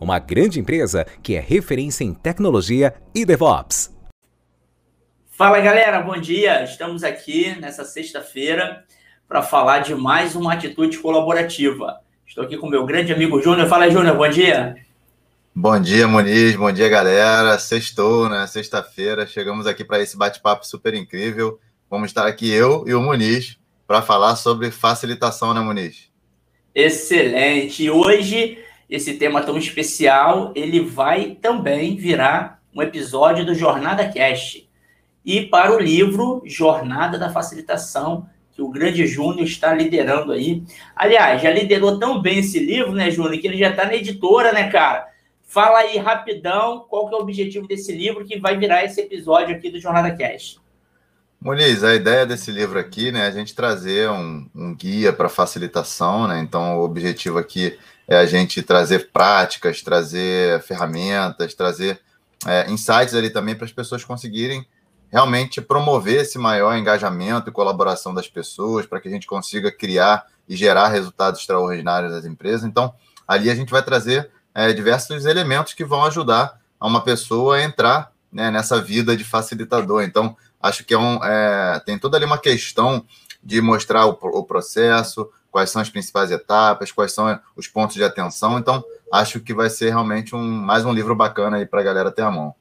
[0.00, 3.94] uma grande empresa que é referência em tecnologia e DevOps.
[5.28, 6.64] Fala galera, bom dia!
[6.64, 8.84] Estamos aqui nessa sexta-feira
[9.28, 12.00] para falar de mais uma atitude colaborativa.
[12.26, 13.68] Estou aqui com meu grande amigo Júnior.
[13.68, 14.76] Fala Júnior, bom dia!
[15.54, 17.58] Bom dia, Muniz, bom dia, galera.
[17.58, 18.46] Sextou, né?
[18.46, 21.58] Sexta-feira, chegamos aqui para esse bate-papo super incrível.
[21.90, 26.10] Vamos estar aqui eu e o Muniz para falar sobre facilitação, né, Muniz?
[26.74, 27.82] Excelente.
[27.82, 28.58] E hoje,
[28.88, 34.68] esse tema tão especial, ele vai também virar um episódio do Jornada Cast.
[35.24, 38.26] E para o livro Jornada da Facilitação,
[38.58, 40.64] que o grande Júnior está liderando aí.
[40.96, 44.52] Aliás, já liderou tão bem esse livro, né, Júnior, que ele já está na editora,
[44.52, 45.06] né, cara?
[45.44, 49.54] Fala aí rapidão qual que é o objetivo desse livro que vai virar esse episódio
[49.54, 50.58] aqui do Jornada Cast.
[51.40, 55.28] Muniz, a ideia desse livro aqui, né, é a gente trazer um, um guia para
[55.28, 56.40] facilitação, né?
[56.40, 62.00] Então, o objetivo aqui é a gente trazer práticas, trazer ferramentas, trazer
[62.44, 64.66] é, insights ali também para as pessoas conseguirem
[65.12, 70.26] realmente promover esse maior engajamento e colaboração das pessoas, para que a gente consiga criar
[70.48, 72.64] e gerar resultados extraordinários das empresas.
[72.64, 72.92] Então,
[73.26, 77.62] ali a gente vai trazer é, diversos elementos que vão ajudar a uma pessoa a
[77.62, 80.02] entrar né, nessa vida de facilitador.
[80.02, 83.04] Então, Acho que é um, é, tem toda ali uma questão
[83.42, 88.04] de mostrar o, o, processo, quais são as principais etapas, quais são os pontos de
[88.04, 88.58] atenção.
[88.58, 88.82] Então,
[89.12, 92.22] acho que vai ser realmente um, mais um livro bacana aí para a galera ter
[92.22, 92.54] a mão.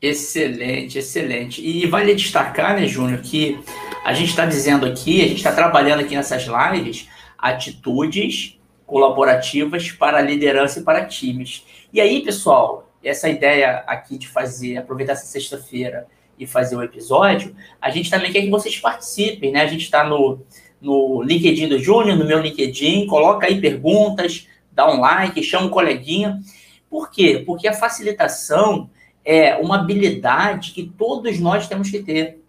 [0.00, 1.64] Excelente, excelente.
[1.64, 3.58] E vale destacar, né, Júnior, que
[4.04, 10.20] a gente está dizendo aqui, a gente está trabalhando aqui nessas lives, atitudes colaborativas para
[10.20, 11.64] liderança e para times.
[11.92, 16.06] E aí, pessoal, essa ideia aqui de fazer, aproveitar essa sexta-feira
[16.38, 19.62] e fazer o episódio, a gente também quer que vocês participem, né?
[19.62, 20.40] A gente está no,
[20.80, 25.70] no LinkedIn do Júnior, no meu LinkedIn, coloca aí perguntas, dá um like, chama um
[25.70, 26.40] coleguinha.
[26.88, 27.42] Por quê?
[27.44, 28.88] Porque a facilitação
[29.24, 32.40] é uma habilidade que todos nós temos que ter.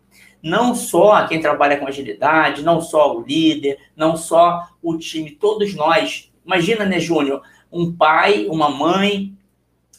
[0.41, 5.75] Não só quem trabalha com agilidade, não só o líder, não só o time, todos
[5.75, 6.31] nós.
[6.45, 7.41] Imagina, né, Júnior?
[7.69, 9.33] Um pai, uma mãe,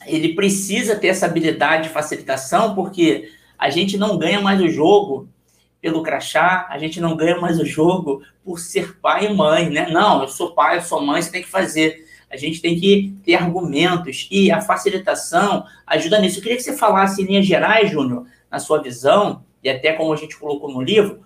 [0.06, 3.30] ele precisa ter essa habilidade de facilitação, porque
[3.60, 5.28] a gente não ganha mais o jogo
[5.82, 9.90] pelo crachá, a gente não ganha mais o jogo por ser pai e mãe, né?
[9.90, 12.06] Não, eu sou pai, eu sou mãe, você tem que fazer.
[12.30, 16.38] A gente tem que ter argumentos e a facilitação ajuda nisso.
[16.38, 20.12] Eu queria que você falasse em linhas gerais, Júnior, na sua visão, e até como
[20.12, 21.20] a gente colocou no livro,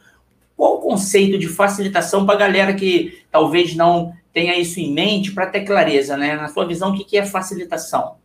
[0.57, 5.31] qual o conceito de facilitação para a galera que talvez não tenha isso em mente,
[5.31, 6.35] para ter clareza, né?
[6.35, 8.17] Na sua visão, o que é facilitação?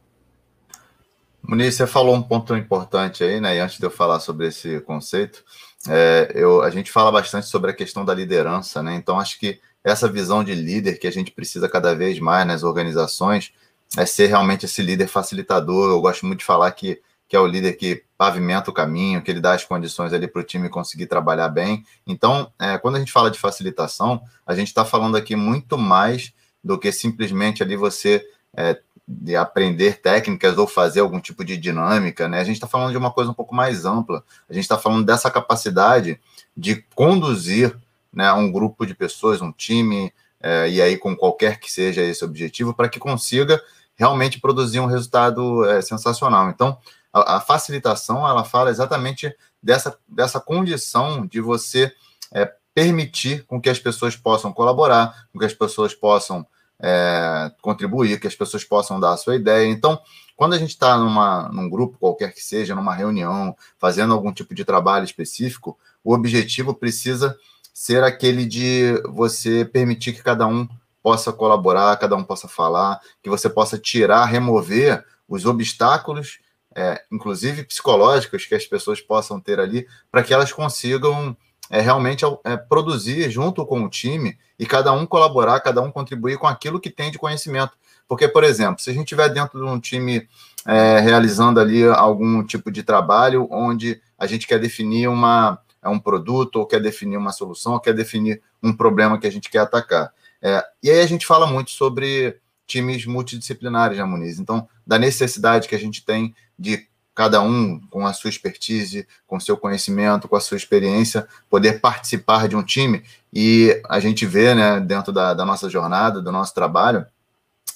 [1.49, 3.55] Muniz, você falou um ponto importante aí, né?
[3.55, 5.43] E antes de eu falar sobre esse conceito,
[5.87, 8.93] é, eu, a gente fala bastante sobre a questão da liderança, né?
[8.93, 12.61] Então, acho que essa visão de líder que a gente precisa cada vez mais nas
[12.61, 13.51] organizações
[13.97, 15.89] é ser realmente esse líder facilitador.
[15.89, 19.31] Eu gosto muito de falar que, que é o líder que pavimenta o caminho, que
[19.31, 21.83] ele dá as condições ali para o time conseguir trabalhar bem.
[22.05, 26.31] Então, é, quando a gente fala de facilitação, a gente está falando aqui muito mais
[26.63, 28.23] do que simplesmente ali você
[28.55, 28.79] é,
[29.11, 32.41] de aprender técnicas ou fazer algum tipo de dinâmica, né?
[32.41, 34.23] A gente está falando de uma coisa um pouco mais ampla.
[34.47, 36.19] A gente está falando dessa capacidade
[36.55, 37.75] de conduzir
[38.13, 42.23] né, um grupo de pessoas, um time, é, e aí com qualquer que seja esse
[42.23, 43.59] objetivo, para que consiga
[43.95, 46.47] realmente produzir um resultado é, sensacional.
[46.51, 46.77] Então,
[47.11, 51.91] a, a, facilitação, ela fala exatamente dessa, dessa condição de você
[52.31, 56.45] é, permitir com que as pessoas possam colaborar, com que as pessoas possam
[56.81, 59.67] é, contribuir, que as pessoas possam dar a sua ideia.
[59.67, 59.99] Então,
[60.35, 64.63] quando a gente está num grupo qualquer que seja, numa reunião, fazendo algum tipo de
[64.63, 67.37] trabalho específico, o objetivo precisa
[67.73, 70.67] ser aquele de você permitir que cada um
[71.01, 76.39] possa colaborar, cada um possa falar, que você possa tirar, remover os obstáculos,
[76.75, 81.35] é, inclusive psicológicos, que as pessoas possam ter ali, para que elas consigam
[81.69, 86.37] é realmente é, produzir junto com o time e cada um colaborar, cada um contribuir
[86.37, 87.73] com aquilo que tem de conhecimento.
[88.07, 90.27] Porque, por exemplo, se a gente estiver dentro de um time
[90.65, 95.99] é, realizando ali algum tipo de trabalho onde a gente quer definir uma, é um
[95.99, 99.59] produto, ou quer definir uma solução, ou quer definir um problema que a gente quer
[99.59, 100.11] atacar.
[100.41, 104.39] É, e aí a gente fala muito sobre times multidisciplinares, né, Muniz?
[104.39, 106.87] Então, da necessidade que a gente tem de
[107.19, 112.47] cada um com a sua expertise, com seu conhecimento, com a sua experiência, poder participar
[112.47, 113.03] de um time.
[113.33, 117.05] E a gente vê, né, dentro da, da nossa jornada, do nosso trabalho,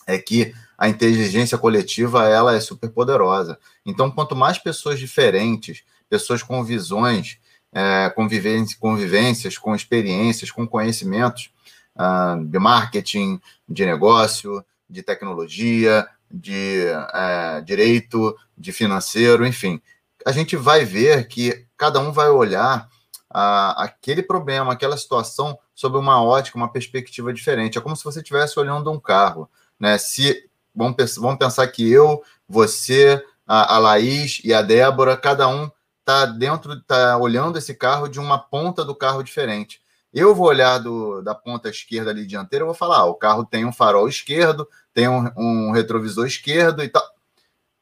[0.07, 3.60] é que a inteligência coletiva ela é super poderosa.
[3.86, 7.38] Então, quanto mais pessoas diferentes, pessoas com visões,
[7.74, 11.51] é, convivências, convivências, com experiências, com conhecimentos
[11.98, 19.80] uh, de marketing, de negócio, de tecnologia, de é, direito, de financeiro, enfim.
[20.25, 22.89] A gente vai ver que cada um vai olhar
[23.30, 27.77] a, aquele problema, aquela situação, sob uma ótica, uma perspectiva diferente.
[27.77, 29.47] É como se você estivesse olhando um carro.
[29.80, 29.97] Né?
[30.00, 35.69] Se vamos, vamos pensar que eu, você, a, a Laís e a Débora, cada um
[36.00, 39.82] está dentro, está olhando esse carro de uma ponta do carro diferente.
[40.13, 43.44] Eu vou olhar do, da ponta esquerda ali dianteira, eu vou falar, ah, o carro
[43.44, 47.04] tem um farol esquerdo, tem um, um retrovisor esquerdo e tal.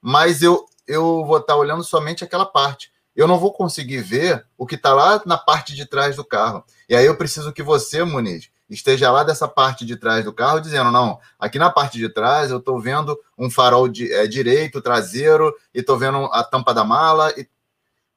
[0.02, 2.92] Mas eu, eu vou estar olhando somente aquela parte.
[3.14, 6.64] Eu não vou conseguir ver o que está lá na parte de trás do carro.
[6.88, 10.62] E aí eu preciso que você, Muniz, esteja lá dessa parte de trás do carro
[10.62, 14.82] dizendo, não, aqui na parte de trás eu estou vendo um farol de, é, direito,
[14.82, 17.32] traseiro, e estou vendo a tampa da mala.
[17.38, 17.48] E...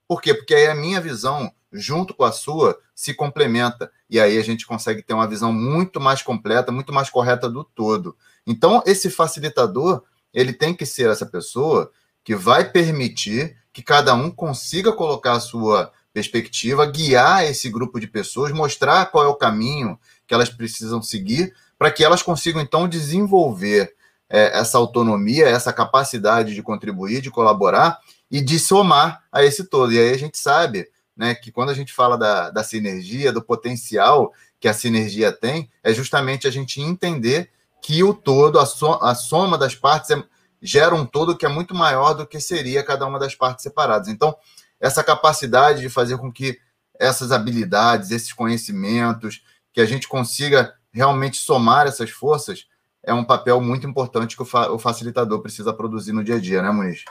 [0.07, 0.33] Por quê?
[0.33, 3.91] Porque aí a minha visão, junto com a sua, se complementa.
[4.09, 7.65] E aí a gente consegue ter uma visão muito mais completa, muito mais correta do
[7.65, 8.17] todo.
[8.47, 11.91] Então, esse facilitador, ele tem que ser essa pessoa
[12.23, 18.07] que vai permitir que cada um consiga colocar a sua perspectiva, guiar esse grupo de
[18.07, 22.89] pessoas, mostrar qual é o caminho que elas precisam seguir, para que elas consigam, então,
[22.89, 23.93] desenvolver
[24.29, 27.99] é, essa autonomia, essa capacidade de contribuir, de colaborar
[28.31, 29.93] e de somar a esse todo.
[29.93, 33.43] E aí a gente sabe né, que quando a gente fala da, da sinergia, do
[33.43, 37.51] potencial que a sinergia tem, é justamente a gente entender
[37.83, 40.23] que o todo, a, so, a soma das partes, é,
[40.61, 44.09] gera um todo que é muito maior do que seria cada uma das partes separadas.
[44.09, 44.35] Então,
[44.81, 46.59] essa capacidade de fazer com que
[46.99, 52.67] essas habilidades, esses conhecimentos, que a gente consiga realmente somar essas forças,
[53.03, 56.41] é um papel muito importante que o, fa o facilitador precisa produzir no dia a
[56.41, 57.05] dia, né, Muniz?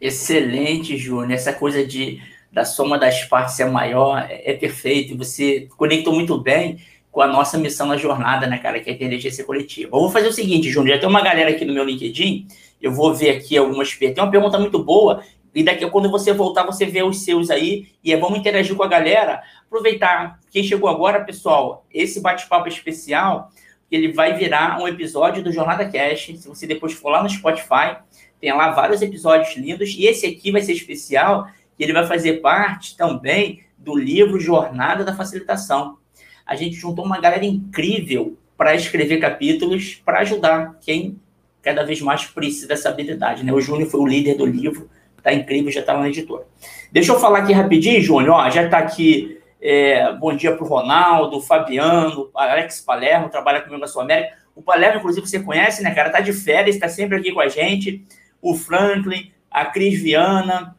[0.00, 1.30] Excelente, Júnior.
[1.30, 2.20] Essa coisa de
[2.54, 5.16] da soma das partes é maior é, é perfeito.
[5.18, 6.78] Você conectou muito bem
[7.10, 9.88] com a nossa missão na jornada, né, cara, que é a inteligência coletiva.
[9.88, 12.46] Eu vou fazer o seguinte, Júnior, já tem uma galera aqui no meu LinkedIn,
[12.80, 14.14] eu vou ver aqui algumas perguntas.
[14.14, 15.22] Tem uma pergunta muito boa,
[15.54, 18.82] e daqui quando você voltar, você vê os seus aí, e é, vamos interagir com
[18.82, 19.42] a galera.
[19.66, 23.48] Aproveitar, quem chegou agora, pessoal, esse bate-papo especial,
[23.90, 26.32] ele vai virar um episódio do Jornada Cash.
[26.36, 27.96] Se você depois for lá no Spotify,
[28.40, 31.46] tem lá vários episódios lindos, e esse aqui vai ser especial,
[31.78, 35.98] e ele vai fazer parte também do livro Jornada da Facilitação
[36.46, 41.18] a gente juntou uma galera incrível para escrever capítulos para ajudar quem
[41.62, 43.44] cada vez mais precisa dessa habilidade.
[43.44, 43.52] Né?
[43.52, 44.90] O Júnior foi o líder do livro,
[45.22, 46.44] tá incrível, já está na editora.
[46.92, 48.34] Deixa eu falar aqui rapidinho, Júnior.
[48.34, 49.40] Ó, já está aqui.
[49.60, 54.36] É, bom dia para o Ronaldo, Fabiano, Alex Palermo, trabalha comigo na Sul América.
[54.54, 56.10] O Palermo, inclusive, você conhece, né, cara?
[56.10, 58.04] Tá de férias, está sempre aqui com a gente.
[58.42, 60.76] O Franklin, a Cris Viana,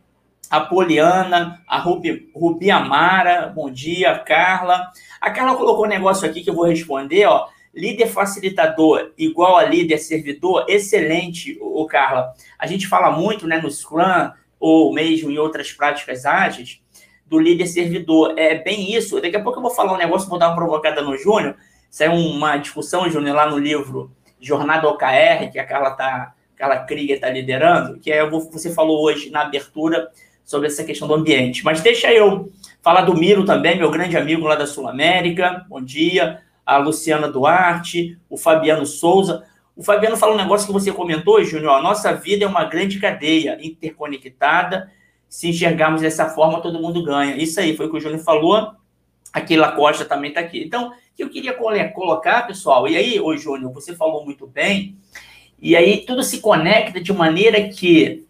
[0.50, 4.92] a Poliana, a Rubi, Rubi Amara, bom dia, Carla.
[5.20, 7.48] A Carla colocou um negócio aqui que eu vou responder, ó.
[7.74, 12.34] Líder facilitador igual a líder servidor, excelente, o Carla.
[12.58, 16.82] A gente fala muito, né, no Scrum ou mesmo em outras práticas ágeis,
[17.26, 18.34] do líder servidor.
[18.38, 19.20] É bem isso.
[19.20, 21.56] Daqui a pouco eu vou falar um negócio, vou dar uma provocada no Júnior.
[21.90, 27.16] Saiu uma discussão, Júnior, lá no livro Jornada OKR, que a Carla tá, Carla Krieger
[27.16, 30.10] está liderando, que é, você falou hoje na abertura
[30.46, 31.66] sobre essa questão do ambiente.
[31.66, 35.66] Mas deixa eu falar do Miro também, meu grande amigo lá da Sul América.
[35.68, 36.42] Bom dia.
[36.66, 39.44] A Luciana Duarte, o Fabiano Souza.
[39.76, 41.74] O Fabiano fala um negócio que você comentou, Júnior.
[41.74, 44.90] A nossa vida é uma grande cadeia interconectada.
[45.28, 47.36] Se enxergarmos dessa forma, todo mundo ganha.
[47.36, 48.72] Isso aí foi o que o Júnior falou.
[49.34, 50.64] Aquela Costa também está aqui.
[50.64, 51.54] Então, o que eu queria
[51.92, 54.98] colocar, pessoal, e aí, ô Júnior, você falou muito bem,
[55.62, 58.26] e aí tudo se conecta de maneira que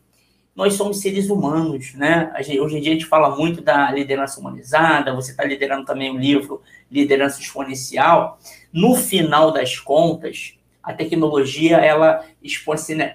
[0.56, 2.32] nós somos seres humanos, né?
[2.62, 6.18] Hoje em dia a gente fala muito da liderança humanizada, você está liderando também o
[6.18, 8.40] livro Liderança Exponencial.
[8.72, 12.24] No final das contas, a tecnologia, ela,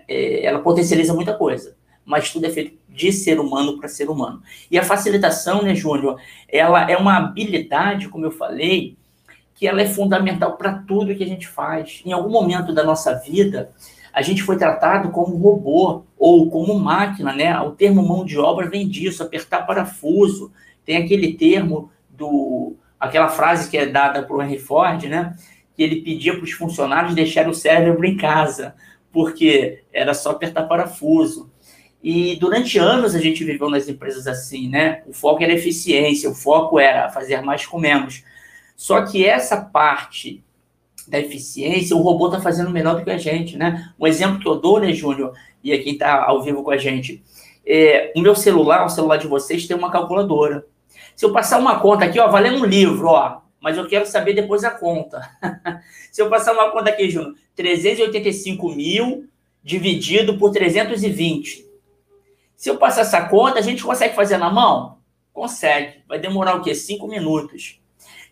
[0.07, 4.43] é, ela potencializa muita coisa, mas tudo é feito de ser humano para ser humano.
[4.71, 8.99] E a facilitação, né, Júnior, ela é uma habilidade, como eu falei,
[9.55, 12.03] que ela é fundamental para tudo que a gente faz.
[12.05, 13.71] Em algum momento da nossa vida,
[14.13, 17.59] a gente foi tratado como robô ou como máquina, né?
[17.61, 20.53] O termo mão de obra vem disso, apertar parafuso.
[20.85, 25.35] Tem aquele termo do aquela frase que é dada por Henry Ford, né?
[25.75, 28.75] Que ele pedia para os funcionários deixarem o cérebro em casa,
[29.11, 31.51] porque era só apertar parafuso.
[32.03, 35.03] E durante anos a gente viveu nas empresas assim, né?
[35.07, 38.25] O foco era eficiência, o foco era fazer mais com menos.
[38.77, 40.43] Só que essa parte
[41.11, 43.93] da eficiência, o robô está fazendo melhor do que a gente, né?
[43.99, 47.23] Um exemplo que eu dou, né, Júnior, e aqui está ao vivo com a gente,
[47.67, 50.65] é, o meu celular, o celular de vocês, tem uma calculadora.
[51.15, 54.33] Se eu passar uma conta aqui, ó, valendo um livro, ó, mas eu quero saber
[54.33, 55.29] depois a conta.
[56.11, 59.29] Se eu passar uma conta aqui, Júnior, 385 mil
[59.63, 61.67] dividido por 320.
[62.57, 64.99] Se eu passar essa conta, a gente consegue fazer na mão?
[65.33, 66.03] Consegue.
[66.09, 66.75] Vai demorar o quê?
[66.75, 67.81] Cinco minutos.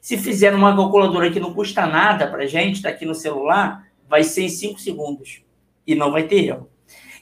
[0.01, 3.87] Se fizer uma calculadora que não custa nada para a gente, está aqui no celular,
[4.09, 5.43] vai ser em 5 segundos.
[5.87, 6.69] E não vai ter erro.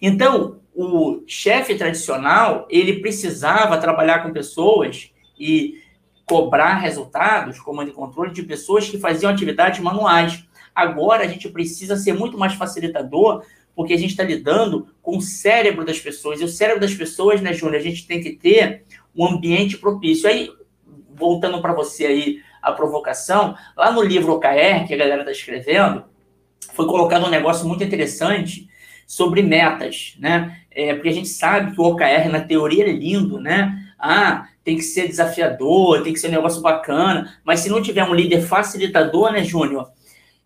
[0.01, 5.81] Então, o chefe tradicional, ele precisava trabalhar com pessoas e
[6.27, 10.45] cobrar resultados, comando e controle, de pessoas que faziam atividades manuais.
[10.75, 13.43] Agora, a gente precisa ser muito mais facilitador,
[13.75, 16.41] porque a gente está lidando com o cérebro das pessoas.
[16.41, 20.29] E o cérebro das pessoas, né, Júnior, a gente tem que ter um ambiente propício.
[20.29, 20.51] Aí,
[21.15, 26.05] voltando para você aí, a provocação, lá no livro OKR, que a galera está escrevendo,
[26.75, 28.69] foi colocado um negócio muito interessante
[29.07, 30.59] sobre metas, né?
[30.69, 33.73] É, porque a gente sabe que o OKR, na teoria, é lindo, né?
[33.97, 38.03] Ah, tem que ser desafiador, tem que ser um negócio bacana, mas se não tiver
[38.03, 39.89] um líder facilitador, né, Júnior?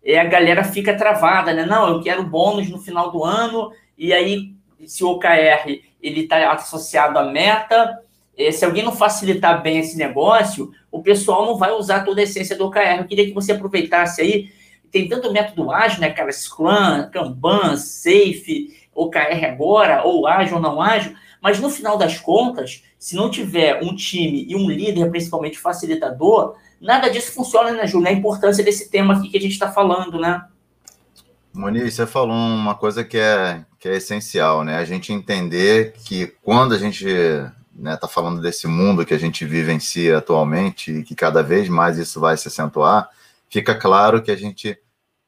[0.05, 1.65] É, a galera fica travada, né?
[1.65, 4.53] Não, eu quero bônus no final do ano, e aí,
[4.85, 7.99] se o OKR ele está associado à meta,
[8.49, 12.55] se alguém não facilitar bem esse negócio, o pessoal não vai usar toda a essência
[12.55, 12.99] do OKR.
[12.99, 14.49] Eu queria que você aproveitasse aí.
[14.89, 16.31] Tem tanto método ágil, né, cara?
[16.31, 21.13] Scrum, Kanban, Safe, OKR agora, ou ágil ou não ágil.
[21.41, 26.55] Mas no final das contas, se não tiver um time e um líder, principalmente facilitador,
[26.79, 28.07] nada disso funciona, né, Júlio?
[28.07, 30.43] A importância desse tema aqui que a gente está falando, né?
[31.53, 34.77] Moniz, você falou uma coisa que é, que é essencial, né?
[34.77, 37.05] A gente entender que quando a gente
[37.73, 41.97] né, tá falando desse mundo que a gente vivencia atualmente e que cada vez mais
[41.97, 43.09] isso vai se acentuar,
[43.49, 44.77] fica claro que a gente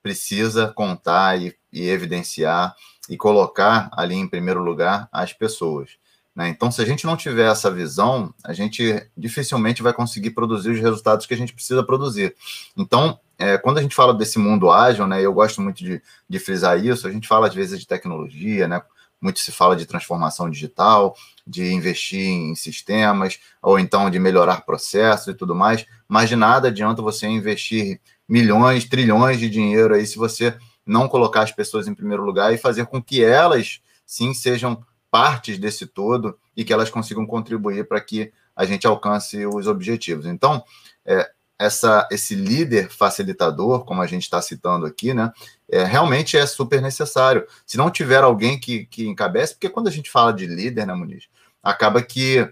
[0.02, 2.76] precisa contar e, e evidenciar
[3.10, 5.92] e colocar ali em primeiro lugar as pessoas.
[6.36, 6.50] Né?
[6.50, 10.80] Então, se a gente não tiver essa visão, a gente dificilmente vai conseguir produzir os
[10.80, 12.36] resultados que a gente precisa produzir.
[12.76, 16.40] Então, é, quando a gente fala desse mundo ágil, né, eu gosto muito de, de
[16.40, 18.82] frisar isso, a gente fala às vezes de tecnologia, né,
[19.22, 25.28] muito se fala de transformação digital, de investir em sistemas, ou então de melhorar processos
[25.28, 30.18] e tudo mais, mas de nada adianta você investir milhões, trilhões de dinheiro aí se
[30.18, 34.84] você não colocar as pessoas em primeiro lugar e fazer com que elas, sim, sejam
[35.12, 40.26] partes desse todo e que elas consigam contribuir para que a gente alcance os objetivos.
[40.26, 40.64] Então,
[41.06, 45.32] é, essa, esse líder facilitador, como a gente está citando aqui, né,
[45.74, 47.46] é, realmente é super necessário.
[47.66, 50.94] Se não tiver alguém que, que encabece, porque quando a gente fala de líder, né,
[50.94, 51.28] Muniz,
[51.62, 52.48] acaba que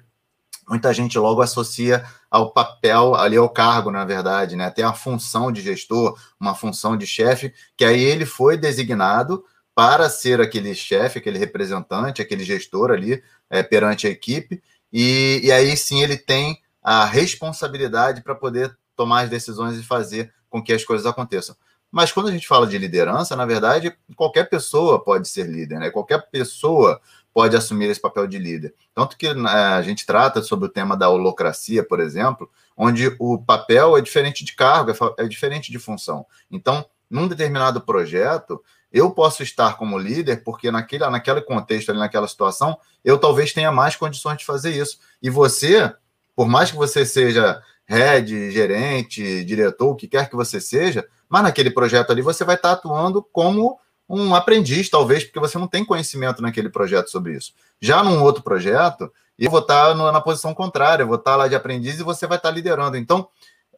[0.68, 4.70] muita gente logo associa ao papel, ali ao cargo, na verdade, né?
[4.70, 9.44] Tem a função de gestor, uma função de chefe, que aí ele foi designado
[9.76, 14.62] para ser aquele chefe, aquele representante, aquele gestor ali é, perante a equipe,
[14.92, 20.34] e, e aí sim ele tem a responsabilidade para poder tomar as decisões e fazer
[20.50, 21.56] com que as coisas aconteçam.
[21.92, 25.90] Mas quando a gente fala de liderança, na verdade, qualquer pessoa pode ser líder, né?
[25.90, 27.02] Qualquer pessoa
[27.34, 28.74] pode assumir esse papel de líder.
[28.94, 33.38] Tanto que né, a gente trata sobre o tema da holocracia, por exemplo, onde o
[33.38, 36.26] papel é diferente de cargo, é, é diferente de função.
[36.50, 42.28] Então, num determinado projeto, eu posso estar como líder, porque naquele, naquele contexto, ali, naquela
[42.28, 45.00] situação, eu talvez tenha mais condições de fazer isso.
[45.22, 45.94] E você,
[46.36, 51.44] por mais que você seja head, gerente, diretor, o que quer que você seja, mas
[51.44, 55.86] naquele projeto ali você vai estar atuando como um aprendiz, talvez, porque você não tem
[55.86, 57.54] conhecimento naquele projeto sobre isso.
[57.80, 61.56] Já num outro projeto, eu vou estar na posição contrária, eu vou estar lá de
[61.56, 62.98] aprendiz e você vai estar liderando.
[62.98, 63.28] Então,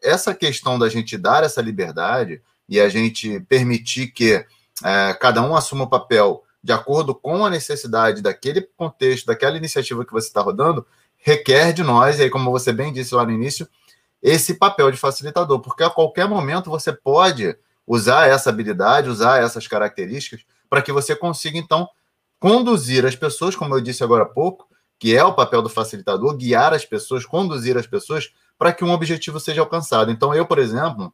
[0.01, 4.45] essa questão da gente dar essa liberdade e a gente permitir que
[4.83, 10.05] é, cada um assuma o papel de acordo com a necessidade daquele contexto, daquela iniciativa
[10.05, 10.85] que você está rodando,
[11.17, 13.67] requer de nós, e aí, como você bem disse lá no início,
[14.23, 19.67] esse papel de facilitador, porque a qualquer momento você pode usar essa habilidade, usar essas
[19.67, 21.89] características, para que você consiga, então,
[22.39, 24.65] conduzir as pessoas, como eu disse agora há pouco,
[24.97, 28.91] que é o papel do facilitador, guiar as pessoas, conduzir as pessoas para que um
[28.91, 30.09] objetivo seja alcançado.
[30.09, 31.13] Então, eu, por exemplo,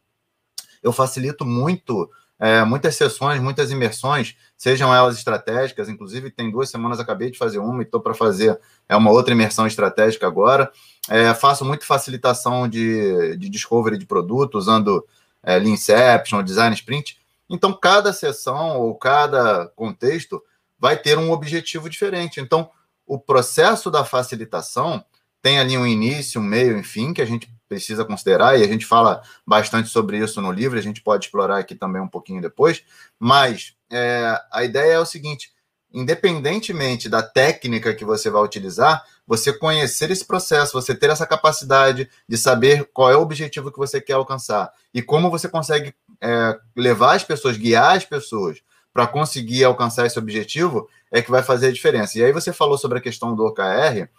[0.84, 2.08] eu facilito muito
[2.40, 7.60] é, muitas sessões, muitas imersões, sejam elas estratégicas, inclusive tem duas semanas acabei de fazer
[7.60, 10.72] uma e estou para fazer é uma outra imersão estratégica agora.
[11.10, 15.06] É, faço muito facilitação de, de discovery de produto, usando
[15.44, 17.20] é, Leanception, Design Sprint.
[17.50, 20.42] Então, cada sessão ou cada contexto
[20.80, 22.40] vai ter um objetivo diferente.
[22.40, 22.70] Então,
[23.06, 25.04] o processo da facilitação
[25.42, 28.86] tem ali um início, um meio, enfim, que a gente precisa considerar, e a gente
[28.86, 32.84] fala bastante sobre isso no livro, a gente pode explorar aqui também um pouquinho depois,
[33.20, 35.52] mas é, a ideia é o seguinte:
[35.94, 42.10] independentemente da técnica que você vai utilizar, você conhecer esse processo, você ter essa capacidade
[42.28, 46.60] de saber qual é o objetivo que você quer alcançar e como você consegue é,
[46.76, 48.60] levar as pessoas, guiar as pessoas
[48.92, 52.18] para conseguir alcançar esse objetivo, é que vai fazer a diferença.
[52.18, 54.10] E aí você falou sobre a questão do OKR,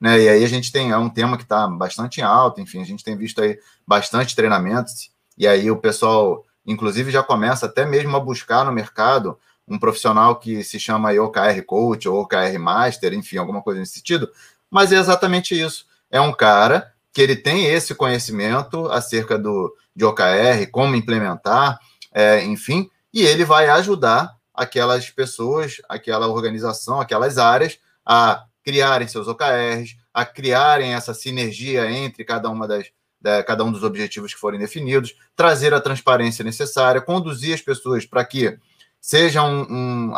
[0.00, 0.20] né?
[0.20, 3.04] E aí a gente tem é um tema que está bastante alto, enfim, a gente
[3.04, 8.20] tem visto aí bastante treinamentos, e aí o pessoal, inclusive, já começa até mesmo a
[8.20, 13.62] buscar no mercado um profissional que se chama OKR Coach ou OKR Master, enfim, alguma
[13.62, 14.30] coisa nesse sentido,
[14.70, 15.86] mas é exatamente isso.
[16.10, 21.78] É um cara que ele tem esse conhecimento acerca do, de OKR, como implementar,
[22.12, 29.28] é, enfim, e ele vai ajudar aquelas pessoas, aquela organização, aquelas áreas a criarem seus
[29.28, 34.40] OKRs, a criarem essa sinergia entre cada uma das da, cada um dos objetivos que
[34.40, 38.56] forem definidos, trazer a transparência necessária, conduzir as pessoas para que
[39.00, 40.12] seja um, um,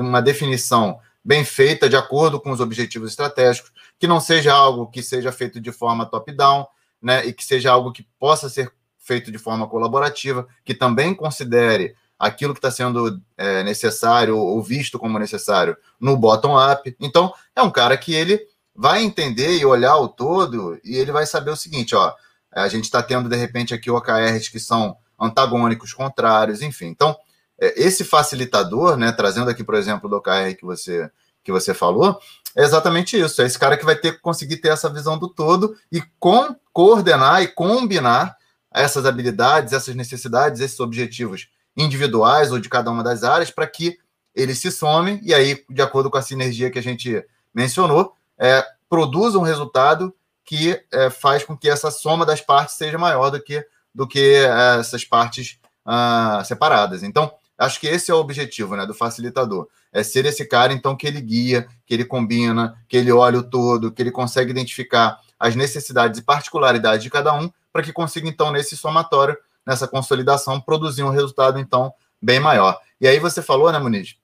[0.00, 5.02] uma definição bem feita, de acordo com os objetivos estratégicos, que não seja algo que
[5.02, 6.66] seja feito de forma top-down,
[7.02, 11.94] né, e que seja algo que possa ser feito de forma colaborativa, que também considere
[12.18, 16.96] aquilo que está sendo é, necessário ou visto como necessário no bottom-up.
[17.00, 18.40] Então, é um cara que ele
[18.74, 22.14] vai entender e olhar o todo e ele vai saber o seguinte, ó,
[22.52, 26.86] a gente está tendo, de repente, aqui OKRs que são antagônicos, contrários, enfim.
[26.86, 27.16] Então,
[27.60, 31.10] é, esse facilitador, né, trazendo aqui, por exemplo, do OKR que você,
[31.44, 32.18] que você falou,
[32.54, 33.42] é exatamente isso.
[33.42, 36.54] É esse cara que vai ter que conseguir ter essa visão do todo e com,
[36.72, 38.36] coordenar e combinar
[38.72, 43.98] essas habilidades, essas necessidades, esses objetivos individuais ou de cada uma das áreas para que
[44.34, 48.64] eles se somem e aí, de acordo com a sinergia que a gente mencionou, é,
[48.88, 53.42] produza um resultado que é, faz com que essa soma das partes seja maior do
[53.42, 57.02] que, do que é, essas partes ah, separadas.
[57.02, 59.68] Então, acho que esse é o objetivo né, do facilitador.
[59.92, 63.42] É ser esse cara, então, que ele guia, que ele combina, que ele olha o
[63.42, 68.28] todo, que ele consegue identificar as necessidades e particularidades de cada um, para que consiga,
[68.28, 72.78] então, nesse somatório, nessa consolidação, produzir um resultado, então, bem maior.
[73.00, 74.16] E aí você falou, né, Muniz?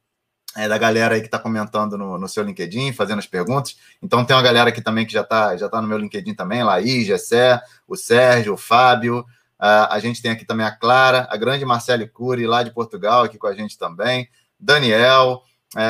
[0.54, 3.76] É, da galera aí que está comentando no, no, seu LinkedIn, fazendo as perguntas.
[4.02, 6.62] Então tem uma galera aqui também que já está já tá no meu LinkedIn também,
[6.62, 9.20] Laís, Gessé, o Sérgio, o Fábio.
[9.58, 13.24] Uh, a gente tem aqui também a Clara, a grande Marcele Cury, lá de Portugal,
[13.24, 14.28] aqui com a gente também.
[14.60, 15.42] Daniel,
[15.76, 15.82] é,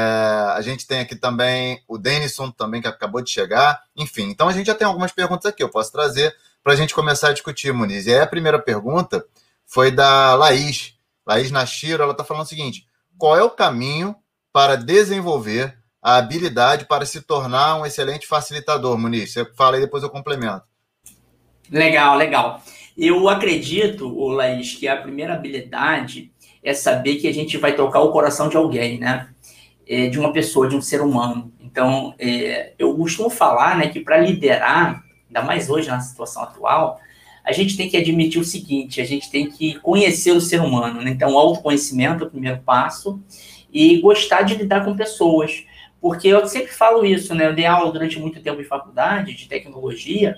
[0.54, 3.82] a gente tem aqui também o Denison, também, que acabou de chegar.
[3.96, 6.94] Enfim, então a gente já tem algumas perguntas aqui, eu posso trazer para a gente
[6.94, 8.06] começar a discutir, Muniz.
[8.06, 9.24] E aí a primeira pergunta
[9.72, 10.94] foi da Laís.
[11.26, 14.14] Laís Nashiro, ela está falando o seguinte: qual é o caminho
[14.52, 19.32] para desenvolver a habilidade para se tornar um excelente facilitador, Muniz?
[19.32, 20.62] Você fala e depois eu complemento.
[21.70, 22.62] Legal, legal.
[22.98, 26.30] Eu acredito, Laís, que a primeira habilidade
[26.62, 29.30] é saber que a gente vai tocar o coração de alguém, né?
[29.88, 31.50] É, de uma pessoa, de um ser humano.
[31.60, 37.00] Então, é, eu costumo falar né, que para liderar, ainda mais hoje na situação atual,
[37.44, 41.02] a gente tem que admitir o seguinte: a gente tem que conhecer o ser humano.
[41.02, 41.10] Né?
[41.10, 43.20] Então, autoconhecimento é o primeiro passo
[43.72, 45.64] e gostar de lidar com pessoas.
[46.00, 47.46] Porque eu sempre falo isso, né?
[47.46, 50.36] Eu dei aula durante muito tempo em faculdade de tecnologia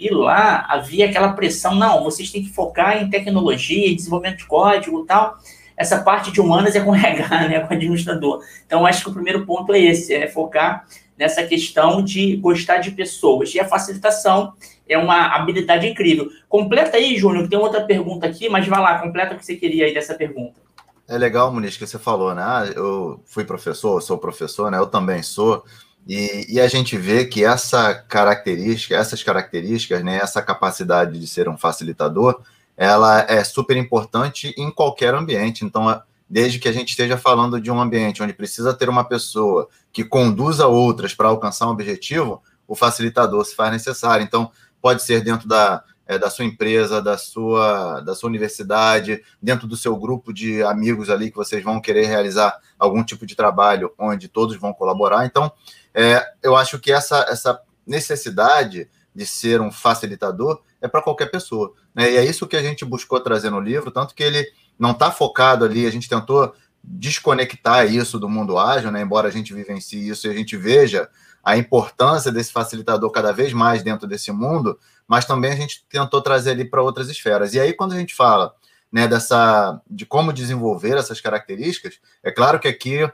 [0.00, 4.46] e lá havia aquela pressão: não, vocês têm que focar em tecnologia, em desenvolvimento de
[4.46, 5.38] código e tal.
[5.76, 7.60] Essa parte de humanas é com RH, né?
[7.60, 8.42] Com administrador.
[8.66, 10.84] Então, acho que o primeiro ponto é esse: é focar
[11.18, 13.54] nessa questão de gostar de pessoas.
[13.54, 14.52] E a facilitação
[14.88, 16.28] é uma habilidade incrível.
[16.48, 19.86] Completa aí, Júnior, tem outra pergunta aqui, mas vai lá, completa o que você queria
[19.86, 20.60] aí dessa pergunta.
[21.06, 22.42] É legal, Muniz, que você falou, né?
[22.42, 24.78] Ah, eu fui professor, sou professor, né?
[24.78, 25.62] Eu também sou.
[26.06, 31.48] E, e, a gente vê que essa característica, essas características, né, essa capacidade de ser
[31.48, 32.42] um facilitador,
[32.76, 35.64] ela é super importante em qualquer ambiente.
[35.64, 36.02] Então,
[36.34, 40.02] desde que a gente esteja falando de um ambiente onde precisa ter uma pessoa que
[40.02, 44.24] conduza outras para alcançar um objetivo, o facilitador se faz necessário.
[44.24, 44.50] Então,
[44.82, 49.76] pode ser dentro da, é, da sua empresa, da sua, da sua universidade, dentro do
[49.76, 54.26] seu grupo de amigos ali que vocês vão querer realizar algum tipo de trabalho onde
[54.26, 55.24] todos vão colaborar.
[55.26, 55.52] Então,
[55.94, 61.72] é, eu acho que essa, essa necessidade de ser um facilitador é para qualquer pessoa.
[61.94, 62.10] Né?
[62.10, 64.44] E é isso que a gente buscou trazer no livro, tanto que ele
[64.78, 69.00] não está focado ali, a gente tentou desconectar isso do mundo ágil, né?
[69.00, 71.08] Embora a gente vivencie isso e a gente veja
[71.42, 76.22] a importância desse facilitador cada vez mais dentro desse mundo, mas também a gente tentou
[76.22, 77.54] trazer ali para outras esferas.
[77.54, 78.54] E aí, quando a gente fala
[78.90, 83.10] né, dessa, de como desenvolver essas características, é claro que aqui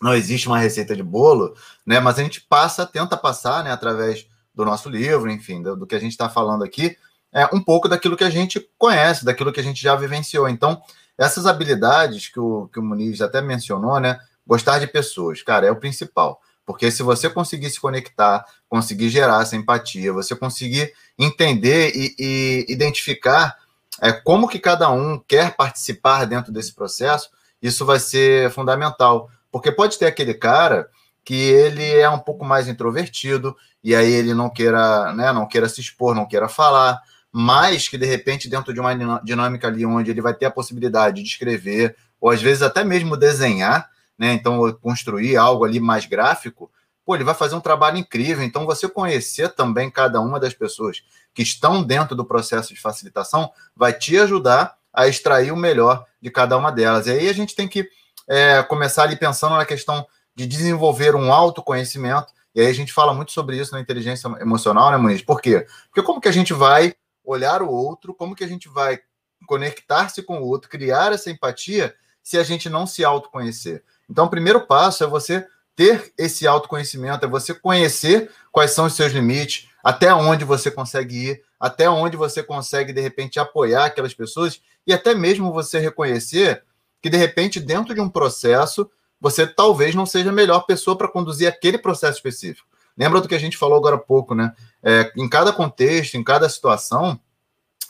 [0.00, 1.54] não existe uma receita de bolo,
[1.84, 5.86] né, mas a gente passa, tenta passar, né, através do nosso livro, enfim, do, do
[5.86, 6.96] que a gente está falando aqui,
[7.36, 10.48] é um pouco daquilo que a gente conhece, daquilo que a gente já vivenciou.
[10.48, 10.80] Então,
[11.18, 15.70] essas habilidades que o, que o Muniz até mencionou, né, gostar de pessoas, cara, é
[15.70, 16.40] o principal.
[16.64, 22.72] Porque se você conseguir se conectar, conseguir gerar essa empatia, você conseguir entender e, e
[22.72, 23.54] identificar
[24.00, 27.28] é, como que cada um quer participar dentro desse processo,
[27.60, 29.28] isso vai ser fundamental.
[29.52, 30.88] Porque pode ter aquele cara
[31.22, 35.68] que ele é um pouco mais introvertido e aí ele não queira, né, não queira
[35.68, 36.98] se expor, não queira falar,
[37.38, 41.22] mas que de repente dentro de uma dinâmica ali onde ele vai ter a possibilidade
[41.22, 44.32] de escrever ou às vezes até mesmo desenhar, né?
[44.32, 46.70] Então, construir algo ali mais gráfico,
[47.04, 48.42] pô, ele vai fazer um trabalho incrível.
[48.42, 51.02] Então, você conhecer também cada uma das pessoas
[51.34, 56.30] que estão dentro do processo de facilitação vai te ajudar a extrair o melhor de
[56.30, 57.06] cada uma delas.
[57.06, 57.86] E aí a gente tem que
[58.26, 62.32] é, começar ali pensando na questão de desenvolver um autoconhecimento.
[62.54, 65.20] E aí a gente fala muito sobre isso na inteligência emocional, né, Muniz?
[65.20, 65.66] Por quê?
[65.88, 66.94] Porque como que a gente vai
[67.26, 69.00] olhar o outro, como que a gente vai
[69.46, 73.82] conectar-se com o outro, criar essa empatia se a gente não se autoconhecer?
[74.08, 78.94] Então, o primeiro passo é você ter esse autoconhecimento, é você conhecer quais são os
[78.94, 84.14] seus limites, até onde você consegue ir, até onde você consegue, de repente, apoiar aquelas
[84.14, 86.62] pessoas e até mesmo você reconhecer
[87.02, 91.08] que, de repente, dentro de um processo, você talvez não seja a melhor pessoa para
[91.08, 92.66] conduzir aquele processo específico.
[92.96, 94.54] Lembra do que a gente falou agora há pouco, né?
[94.82, 97.20] É, em cada contexto, em cada situação,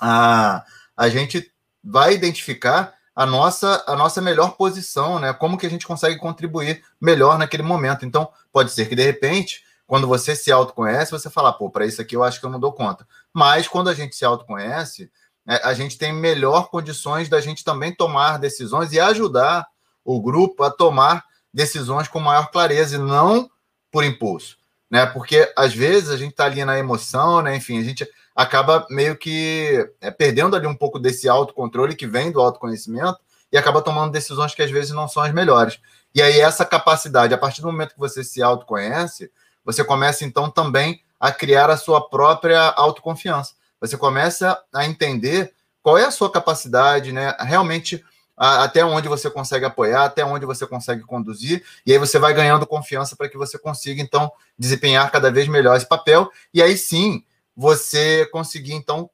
[0.01, 0.65] a,
[0.97, 5.33] a gente vai identificar a nossa, a nossa melhor posição, né?
[5.33, 8.05] Como que a gente consegue contribuir melhor naquele momento.
[8.05, 12.03] Então, pode ser que de repente, quando você se autoconhece, você fala, pô, para isso
[12.03, 13.07] aqui eu acho que eu não dou conta.
[13.33, 15.11] Mas quando a gente se autoconhece,
[15.49, 19.67] é, a gente tem melhor condições da gente também tomar decisões e ajudar
[20.05, 23.49] o grupo a tomar decisões com maior clareza e não
[23.91, 24.59] por impulso,
[24.91, 25.07] né?
[25.07, 27.57] Porque às vezes a gente está ali na emoção, né?
[27.57, 32.31] Enfim, a gente acaba meio que é, perdendo ali um pouco desse autocontrole que vem
[32.31, 33.19] do autoconhecimento
[33.51, 35.79] e acaba tomando decisões que às vezes não são as melhores.
[36.15, 39.31] E aí, essa capacidade, a partir do momento que você se autoconhece,
[39.65, 43.55] você começa então também a criar a sua própria autoconfiança.
[43.81, 47.35] Você começa a entender qual é a sua capacidade, né?
[47.41, 48.05] Realmente
[48.37, 52.67] até onde você consegue apoiar, até onde você consegue conduzir, e aí você vai ganhando
[52.67, 57.25] confiança para que você consiga, então, desempenhar cada vez melhor esse papel, e aí sim
[57.57, 59.09] você conseguir, então,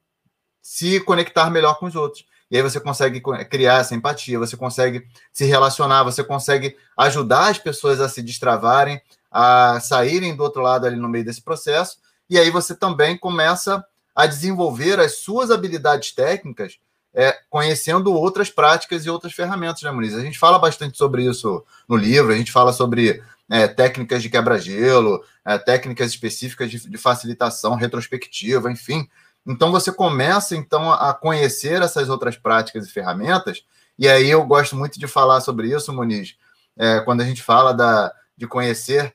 [0.60, 2.24] se conectar melhor com os outros.
[2.50, 7.58] E aí você consegue criar essa empatia, você consegue se relacionar, você consegue ajudar as
[7.58, 11.96] pessoas a se destravarem, a saírem do outro lado ali no meio desse processo.
[12.28, 13.82] E aí você também começa
[14.14, 16.78] a desenvolver as suas habilidades técnicas,
[17.14, 20.14] é, conhecendo outras práticas e outras ferramentas, né, Muniz?
[20.14, 24.30] A gente fala bastante sobre isso no livro, a gente fala sobre é, técnicas de
[24.30, 29.08] quebra-gelo, é, técnicas específicas de, de, facilitação retrospectiva, enfim.
[29.46, 33.64] Então você começa então a conhecer essas outras práticas e ferramentas,
[33.98, 36.36] e aí eu gosto muito de falar sobre isso, Muniz,
[36.76, 39.14] é, quando a gente fala da, de conhecer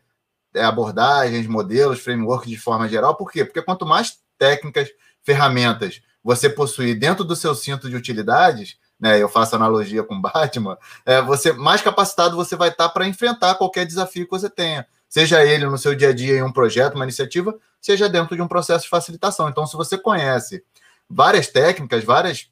[0.54, 3.44] é, abordagens, modelos, frameworks de forma geral, por quê?
[3.44, 4.90] Porque quanto mais técnicas,
[5.24, 10.78] ferramentas você possuir dentro do seu cinto de utilidades, né, eu faço analogia com Batman,
[11.06, 15.42] é, você mais capacitado você vai estar para enfrentar qualquer desafio que você tenha, seja
[15.46, 18.48] ele no seu dia a dia em um projeto, uma iniciativa, seja dentro de um
[18.48, 19.48] processo de facilitação.
[19.48, 20.62] Então, se você conhece
[21.10, 22.50] várias técnicas, várias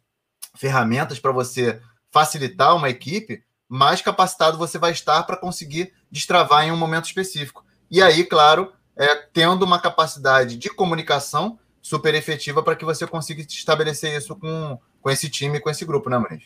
[0.56, 6.72] ferramentas para você facilitar uma equipe, mais capacitado você vai estar para conseguir destravar em
[6.72, 7.66] um momento específico.
[7.92, 13.44] E aí, claro, é, tendo uma capacidade de comunicação super efetiva para que você consiga
[13.44, 16.46] estabelecer isso com com esse time, com esse grupo, né, Muniz?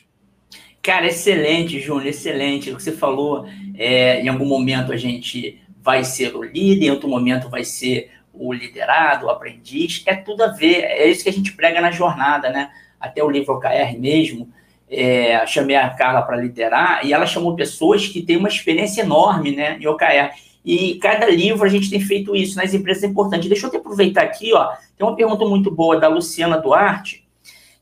[0.81, 2.73] Cara, excelente, Júnior, excelente.
[2.73, 3.47] Você falou,
[3.77, 8.11] é, em algum momento a gente vai ser o líder, em outro momento vai ser
[8.33, 10.03] o liderado, o aprendiz.
[10.05, 12.69] É tudo a ver, é isso que a gente prega na jornada, né?
[12.99, 14.51] Até o livro OKR mesmo,
[14.89, 19.55] é, chamei a Carla para liderar e ela chamou pessoas que têm uma experiência enorme
[19.55, 20.35] né, em OKR.
[20.69, 23.49] E cada livro a gente tem feito isso nas empresas é importante.
[23.49, 24.67] Deixa eu te aproveitar aqui, ó.
[24.95, 27.27] Tem uma pergunta muito boa da Luciana Duarte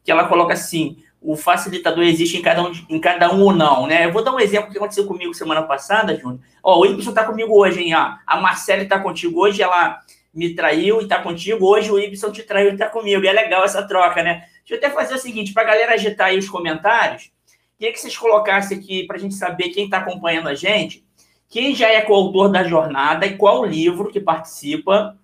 [0.06, 3.88] que ela coloca assim: o facilitador existe em cada um, em cada um ou não,
[3.88, 4.06] né?
[4.06, 6.40] Eu vou dar um exemplo que aconteceu comigo semana passada, Júnior.
[6.64, 7.94] Ó, o Ibson tá comigo hoje, hein?
[7.94, 10.00] Ó, a Marcele tá contigo hoje, ela
[10.34, 11.66] me traiu e tá contigo.
[11.66, 13.22] Hoje o Ibson te traiu e tá comigo.
[13.22, 14.46] E é legal essa troca, né?
[14.66, 17.32] Deixa eu até fazer o seguinte, pra galera agitar aí os comentários,
[17.78, 21.06] Queria que vocês colocassem aqui para a gente saber quem está acompanhando a gente,
[21.50, 25.18] quem já é coautor da jornada e qual livro que participa.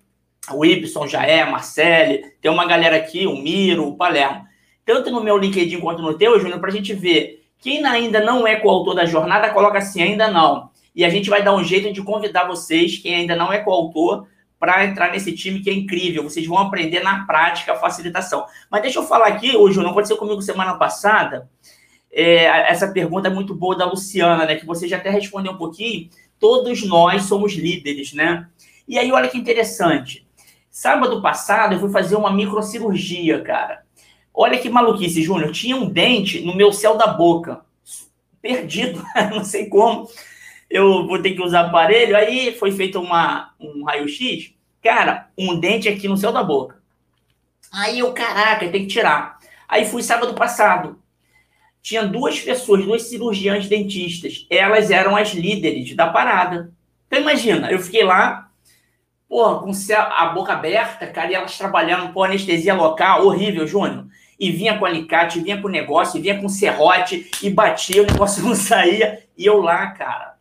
[0.52, 4.44] O Ibson já é, Marcele, tem uma galera aqui, o Miro, o Palermo.
[4.84, 7.42] Tanto no meu LinkedIn quanto no teu, Júnior, para a gente ver.
[7.58, 10.70] Quem ainda não é coautor da jornada, coloca assim, ainda não.
[10.94, 14.26] E a gente vai dar um jeito de convidar vocês, quem ainda não é coautor,
[14.58, 16.22] para entrar nesse time que é incrível.
[16.22, 18.46] Vocês vão aprender na prática a facilitação.
[18.70, 21.48] Mas deixa eu falar aqui, o Júnior, aconteceu comigo semana passada.
[22.16, 24.54] É, essa pergunta é muito boa da Luciana, né?
[24.54, 26.08] Que você já até respondeu um pouquinho.
[26.38, 28.48] Todos nós somos líderes, né?
[28.86, 30.24] E aí, olha que interessante.
[30.70, 33.82] Sábado passado, eu fui fazer uma microcirurgia, cara.
[34.32, 35.50] Olha que maluquice, Júnior.
[35.50, 37.62] Tinha um dente no meu céu da boca.
[38.40, 39.02] Perdido,
[39.34, 40.08] não sei como
[40.70, 42.16] eu vou ter que usar aparelho.
[42.16, 44.52] Aí foi feito uma, um raio-x.
[44.82, 46.82] Cara, um dente aqui no céu da boca.
[47.72, 49.38] Aí eu, caraca, tem que tirar.
[49.68, 50.98] Aí fui sábado passado.
[51.84, 54.46] Tinha duas pessoas, duas cirurgiãs dentistas.
[54.48, 56.72] Elas eram as líderes da parada.
[57.06, 58.50] Então imagina, eu fiquei lá,
[59.28, 64.06] porra, com a boca aberta, cara, e elas trabalhando com anestesia local, horrível, Júnior.
[64.40, 68.54] E vinha com alicate, vinha com negócio, vinha com serrote, e batia, o negócio não
[68.54, 69.22] saía.
[69.36, 70.36] E eu lá, cara,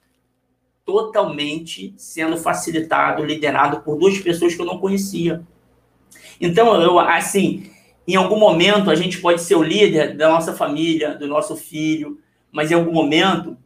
[0.86, 5.44] totalmente sendo facilitado, liderado por duas pessoas que eu não conhecia.
[6.40, 7.70] Então, eu, assim,
[8.08, 12.20] em algum momento a gente pode ser o líder da nossa família, do nosso filho,
[12.52, 13.58] mas em algum momento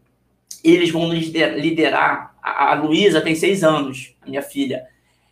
[0.63, 2.36] eles vão liderar.
[2.41, 4.86] A, Luísa tem seis anos, minha filha.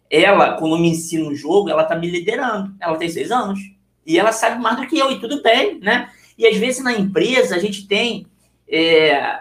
[0.09, 2.75] Ela, quando me ensina o jogo, ela está me liderando.
[2.79, 3.59] Ela tem seis anos.
[4.05, 6.09] E ela sabe mais do que eu, e tudo bem, né?
[6.37, 8.27] E às vezes na empresa a gente tem
[8.67, 9.39] é,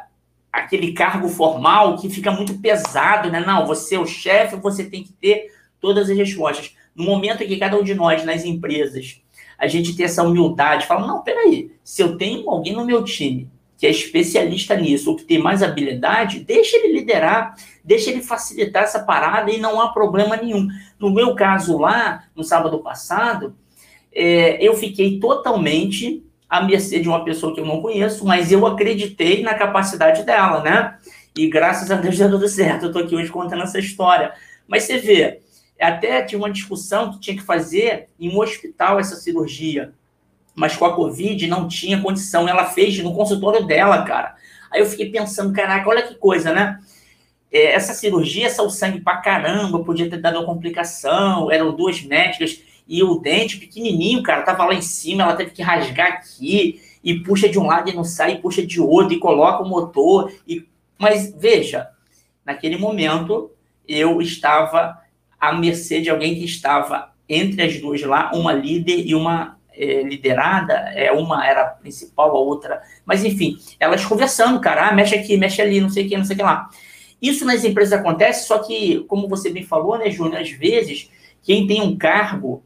[0.53, 3.41] aquele cargo formal que fica muito pesado, né?
[3.41, 6.75] Não, você é o chefe, você tem que ter todas as respostas.
[6.95, 9.21] No momento em que cada um de nós, nas empresas,
[9.65, 13.51] a gente tem essa humildade, fala, não, peraí, se eu tenho alguém no meu time
[13.77, 18.85] que é especialista nisso, ou que tem mais habilidade, deixa ele liderar, deixa ele facilitar
[18.85, 20.69] essa parada e não há problema nenhum.
[20.99, 23.55] No meu caso lá, no sábado passado,
[24.13, 28.65] é, eu fiquei totalmente à mercê de uma pessoa que eu não conheço, mas eu
[28.65, 30.97] acreditei na capacidade dela, né?
[31.37, 32.87] E graças a Deus deu tudo certo.
[32.87, 34.33] Eu tô aqui hoje contando essa história.
[34.69, 35.41] Mas você vê,
[35.81, 39.93] até tinha uma discussão que tinha que fazer em um hospital essa cirurgia,
[40.55, 42.49] mas com a Covid não tinha condição.
[42.49, 44.37] Ela fez no consultório dela, cara.
[44.71, 46.79] Aí eu fiquei pensando, caraca, olha que coisa, né?
[47.53, 52.63] É, essa cirurgia saiu sangue pra caramba, podia ter dado uma complicação, eram duas médicas
[52.87, 57.21] e o dente pequenininho, cara, tava lá em cima, ela teve que rasgar aqui, e
[57.21, 60.33] puxa de um lado e não sai, e puxa de outro, e coloca o motor.
[60.47, 60.67] E...
[60.99, 61.89] Mas veja,
[62.45, 63.51] naquele momento
[63.87, 64.99] eu estava
[65.49, 70.03] à mercê de alguém que estava entre as duas lá, uma líder e uma é,
[70.03, 72.83] liderada, é, uma era a principal, a outra.
[73.05, 76.25] Mas enfim, elas conversando, cara, ah, mexe aqui, mexe ali, não sei o que, não
[76.25, 76.69] sei o que lá.
[77.21, 81.11] Isso nas empresas acontece, só que, como você bem falou, né, Júnior, às vezes,
[81.43, 82.63] quem tem um cargo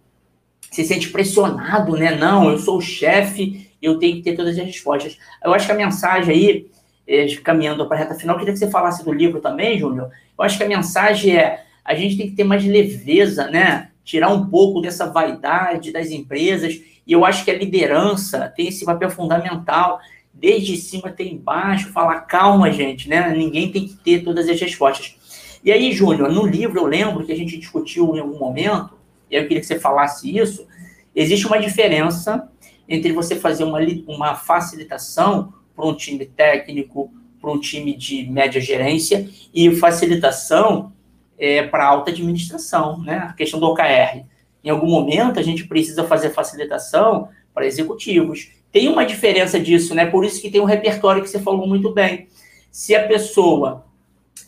[0.70, 2.14] se sente pressionado, né?
[2.16, 5.18] Não, eu sou o chefe, eu tenho que ter todas as respostas.
[5.42, 6.70] Eu acho que a mensagem aí,
[7.06, 10.10] é, caminhando para a reta final, eu queria que você falasse do livro também, Júnior.
[10.36, 13.88] Eu acho que a mensagem é: a gente tem que ter mais leveza, né?
[14.04, 16.78] Tirar um pouco dessa vaidade das empresas.
[17.06, 19.98] E eu acho que a liderança tem esse papel fundamental.
[20.34, 23.34] Desde cima até embaixo, falar calma, gente, né?
[23.34, 25.16] Ninguém tem que ter todas as respostas.
[25.64, 28.90] E aí, Júnior, no livro eu lembro que a gente discutiu em algum momento
[29.30, 30.66] e eu queria que você falasse isso,
[31.16, 32.50] existe uma diferença
[32.86, 38.60] entre você fazer uma, uma facilitação para um time técnico, para um time de média
[38.60, 40.92] gerência, e facilitação
[41.38, 43.28] é, para alta administração, né?
[43.30, 44.24] A questão do OKR.
[44.62, 48.50] Em algum momento, a gente precisa fazer facilitação para executivos.
[48.72, 50.06] Tem uma diferença disso, né?
[50.06, 52.28] Por isso que tem um repertório que você falou muito bem.
[52.70, 53.86] Se a pessoa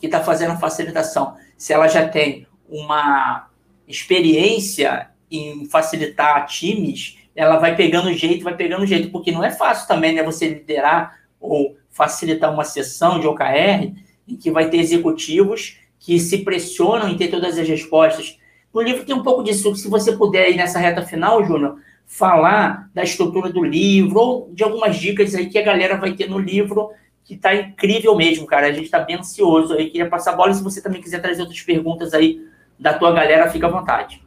[0.01, 3.49] que está fazendo facilitação, se ela já tem uma
[3.87, 9.87] experiência em facilitar times, ela vai pegando jeito, vai pegando jeito, porque não é fácil
[9.87, 13.93] também, né, você liderar ou facilitar uma sessão de OKR
[14.29, 18.37] em que vai ter executivos que se pressionam em ter todas as respostas.
[18.75, 22.91] No livro tem um pouco disso, se você puder aí nessa reta final, Júnior, falar
[22.93, 26.39] da estrutura do livro ou de algumas dicas aí que a galera vai ter no
[26.39, 26.91] livro
[27.23, 28.67] que está incrível mesmo, cara.
[28.67, 30.51] A gente está bem ansioso aí, queria passar a bola.
[30.51, 32.41] E se você também quiser trazer outras perguntas aí
[32.79, 34.21] da tua galera, fica à vontade.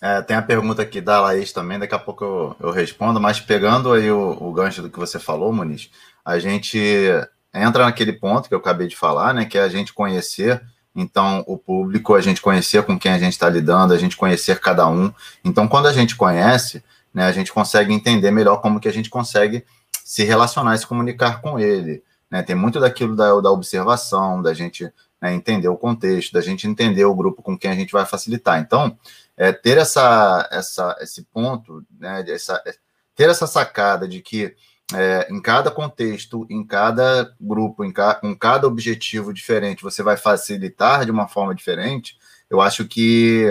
[0.00, 3.40] É, tem a pergunta aqui da Laís também, daqui a pouco eu, eu respondo, mas
[3.40, 5.90] pegando aí o, o, gancho do que você falou, Muniz,
[6.24, 6.78] a gente
[7.54, 10.60] entra naquele ponto que eu acabei de falar, né, que é a gente conhecer,
[10.94, 14.60] então, o público, a gente conhecer com quem a gente está lidando, a gente conhecer
[14.60, 15.12] cada um.
[15.44, 19.08] Então, quando a gente conhece, né, a gente consegue entender melhor como que a gente
[19.08, 19.64] consegue
[20.04, 22.02] se relacionar e se comunicar com ele.
[22.30, 22.42] Né?
[22.42, 27.04] Tem muito daquilo da, da observação, da gente né, entender o contexto, da gente entender
[27.04, 28.60] o grupo com quem a gente vai facilitar.
[28.60, 28.96] Então,
[29.36, 32.62] é, ter essa, essa, esse ponto, né, essa,
[33.14, 34.54] ter essa sacada de que
[34.94, 41.04] é, em cada contexto, em cada grupo, em ca, cada objetivo diferente, você vai facilitar
[41.04, 42.16] de uma forma diferente,
[42.50, 43.48] eu acho que,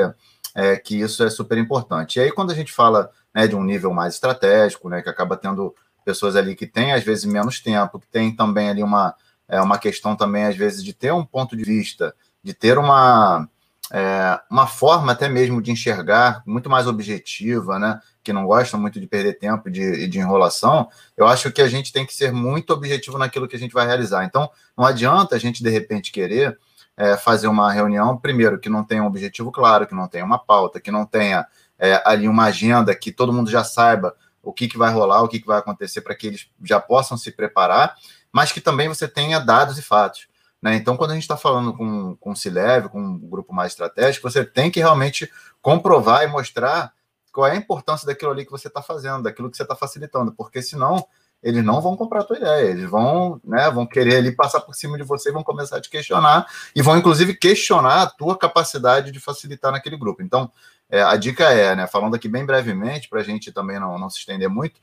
[0.54, 2.18] é, que isso é super importante.
[2.18, 5.38] E aí, quando a gente fala né, de um nível mais estratégico, né, que acaba
[5.38, 5.74] tendo
[6.06, 9.16] pessoas ali que têm, às vezes, menos tempo, que tem também ali uma,
[9.48, 13.48] é, uma questão também, às vezes, de ter um ponto de vista, de ter uma,
[13.92, 18.00] é, uma forma até mesmo de enxergar muito mais objetiva, né?
[18.24, 21.68] Que não gosta muito de perder tempo e de, de enrolação, eu acho que a
[21.68, 24.24] gente tem que ser muito objetivo naquilo que a gente vai realizar.
[24.26, 26.58] Então, não adianta a gente, de repente, querer
[26.96, 30.38] é, fazer uma reunião, primeiro, que não tenha um objetivo claro, que não tenha uma
[30.38, 31.48] pauta, que não tenha
[31.80, 35.28] é, ali uma agenda, que todo mundo já saiba o que, que vai rolar, o
[35.28, 37.96] que, que vai acontecer, para que eles já possam se preparar,
[38.32, 40.28] mas que também você tenha dados e fatos.
[40.62, 40.76] Né?
[40.76, 44.46] Então, quando a gente está falando com, com o com um grupo mais estratégico, você
[44.46, 45.30] tem que realmente
[45.62, 46.94] comprovar e mostrar
[47.32, 50.34] qual é a importância daquilo ali que você está fazendo, daquilo que você está facilitando,
[50.34, 51.06] porque senão
[51.42, 54.76] eles não vão comprar a tua ideia, eles vão, né, vão querer ali passar por
[54.76, 59.12] cima de você, vão começar a te questionar e vão inclusive questionar a tua capacidade
[59.12, 60.22] de facilitar naquele grupo.
[60.22, 60.52] Então,
[60.90, 64.10] é, a dica é, né, falando aqui bem brevemente, para a gente também não, não
[64.10, 64.80] se estender muito,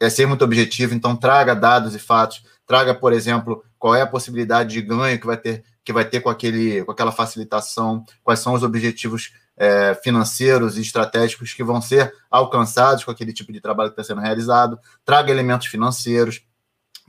[0.00, 4.06] é ser muito objetivo, então traga dados e fatos, traga, por exemplo, qual é a
[4.06, 8.38] possibilidade de ganho que vai ter, que vai ter com, aquele, com aquela facilitação, quais
[8.38, 13.60] são os objetivos é, financeiros e estratégicos que vão ser alcançados com aquele tipo de
[13.60, 16.42] trabalho que está sendo realizado, traga elementos financeiros,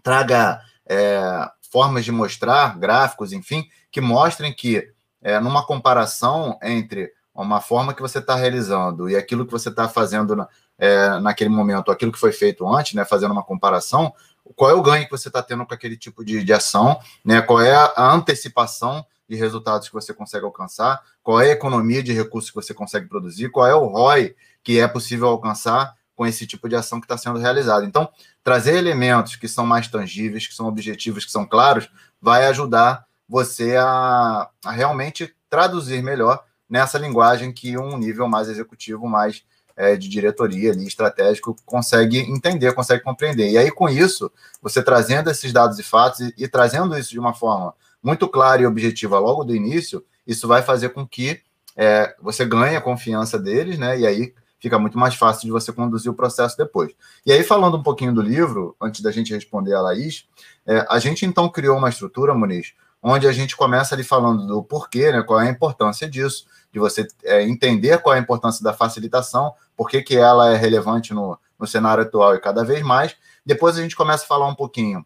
[0.02, 7.62] traga é, formas de mostrar, gráficos, enfim, que mostrem que, é, numa comparação entre uma
[7.62, 11.92] forma que você está realizando e aquilo que você está fazendo na, é, naquele momento,
[11.92, 14.14] aquilo que foi feito antes, né, fazendo uma comparação,
[14.56, 17.42] qual é o ganho que você está tendo com aquele tipo de, de ação, né,
[17.42, 22.02] qual é a, a antecipação de resultados que você consegue alcançar, qual é a economia
[22.02, 26.26] de recursos que você consegue produzir, qual é o ROI que é possível alcançar com
[26.26, 27.86] esse tipo de ação que está sendo realizada.
[27.86, 28.10] Então,
[28.44, 31.90] trazer elementos que são mais tangíveis, que são objetivos, que são claros,
[32.22, 39.08] vai ajudar você a, a realmente traduzir melhor nessa linguagem que um nível mais executivo,
[39.08, 39.44] mais
[39.78, 43.50] é, de diretoria ali, estratégico, consegue entender, consegue compreender.
[43.52, 44.30] E aí, com isso,
[44.62, 48.62] você trazendo esses dados e fatos e, e trazendo isso de uma forma muito clara
[48.62, 51.42] e objetiva logo do início, isso vai fazer com que
[51.76, 54.00] é, você ganhe a confiança deles, né?
[54.00, 56.92] E aí fica muito mais fácil de você conduzir o processo depois.
[57.26, 60.28] E aí, falando um pouquinho do livro, antes da gente responder a Laís,
[60.68, 64.62] é, a gente então criou uma estrutura, Muniz, onde a gente começa ali falando do
[64.62, 65.24] porquê, né?
[65.24, 69.54] Qual é a importância disso, de você é, entender qual é a importância da facilitação,
[69.76, 73.16] por que, que ela é relevante no, no cenário atual e cada vez mais.
[73.46, 75.06] Depois a gente começa a falar um pouquinho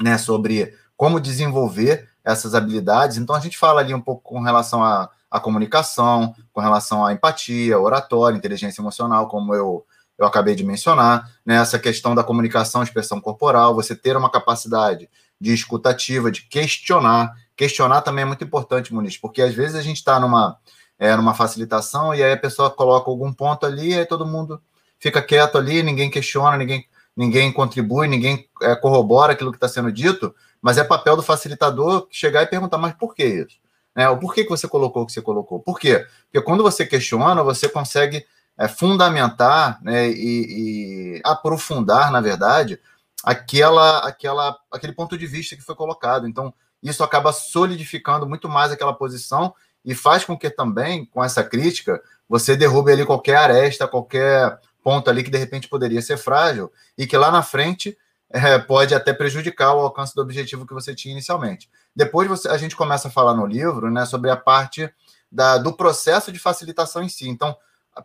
[0.00, 3.16] né, sobre como desenvolver essas habilidades.
[3.16, 7.12] Então, a gente fala ali um pouco com relação à, à comunicação, com relação à
[7.12, 9.86] empatia, oratória, inteligência emocional, como eu,
[10.18, 11.54] eu acabei de mencionar, né?
[11.56, 15.08] essa questão da comunicação, expressão corporal, você ter uma capacidade
[15.40, 17.32] de escutativa, de questionar.
[17.54, 20.58] Questionar também é muito importante, Muniz, porque às vezes a gente está numa,
[20.98, 24.60] é, numa facilitação e aí a pessoa coloca algum ponto ali e aí todo mundo
[24.98, 26.86] fica quieto ali, ninguém questiona, ninguém,
[27.16, 30.34] ninguém contribui, ninguém é, corrobora aquilo que está sendo dito,
[30.66, 33.56] mas é papel do facilitador chegar e perguntar, mas por que isso?
[33.94, 34.08] Né?
[34.08, 35.60] O porquê que você colocou o que você colocou?
[35.60, 36.04] Por quê?
[36.24, 38.26] Porque quando você questiona, você consegue
[38.58, 42.80] é, fundamentar né, e, e, aprofundar, na verdade,
[43.22, 46.26] aquela, aquela, aquele ponto de vista que foi colocado.
[46.26, 46.52] Então,
[46.82, 52.02] isso acaba solidificando muito mais aquela posição e faz com que também, com essa crítica,
[52.28, 57.06] você derrube ali qualquer aresta, qualquer ponto ali que de repente poderia ser frágil e
[57.06, 57.96] que lá na frente
[58.30, 61.70] é, pode até prejudicar o alcance do objetivo que você tinha inicialmente.
[61.94, 64.92] Depois você, a gente começa a falar no livro né, sobre a parte
[65.30, 67.28] da, do processo de facilitação em si.
[67.28, 67.56] Então,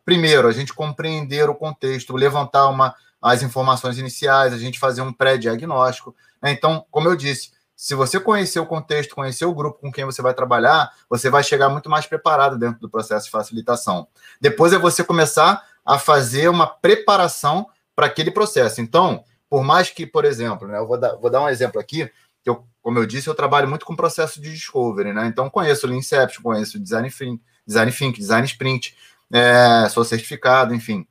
[0.06, 5.12] primeiro, a gente compreender o contexto, levantar uma, as informações iniciais, a gente fazer um
[5.14, 6.16] pré-diagnóstico.
[6.42, 6.52] Né?
[6.52, 10.22] Então, como eu disse, se você conhecer o contexto, conhecer o grupo com quem você
[10.22, 14.08] vai trabalhar, você vai chegar muito mais preparado dentro do processo de facilitação.
[14.40, 18.82] Depois é você começar a fazer uma preparação para aquele processo.
[18.82, 22.10] Então, por mais que, por exemplo, né, eu vou dar, vou dar um exemplo aqui,
[22.42, 25.28] que eu, como eu disse, eu trabalho muito com processo de discovery, né?
[25.28, 28.96] Então, conheço o Lean Inception, conheço o Design Think, Design, Think, Design Sprint,
[29.30, 31.06] é, sou certificado, enfim.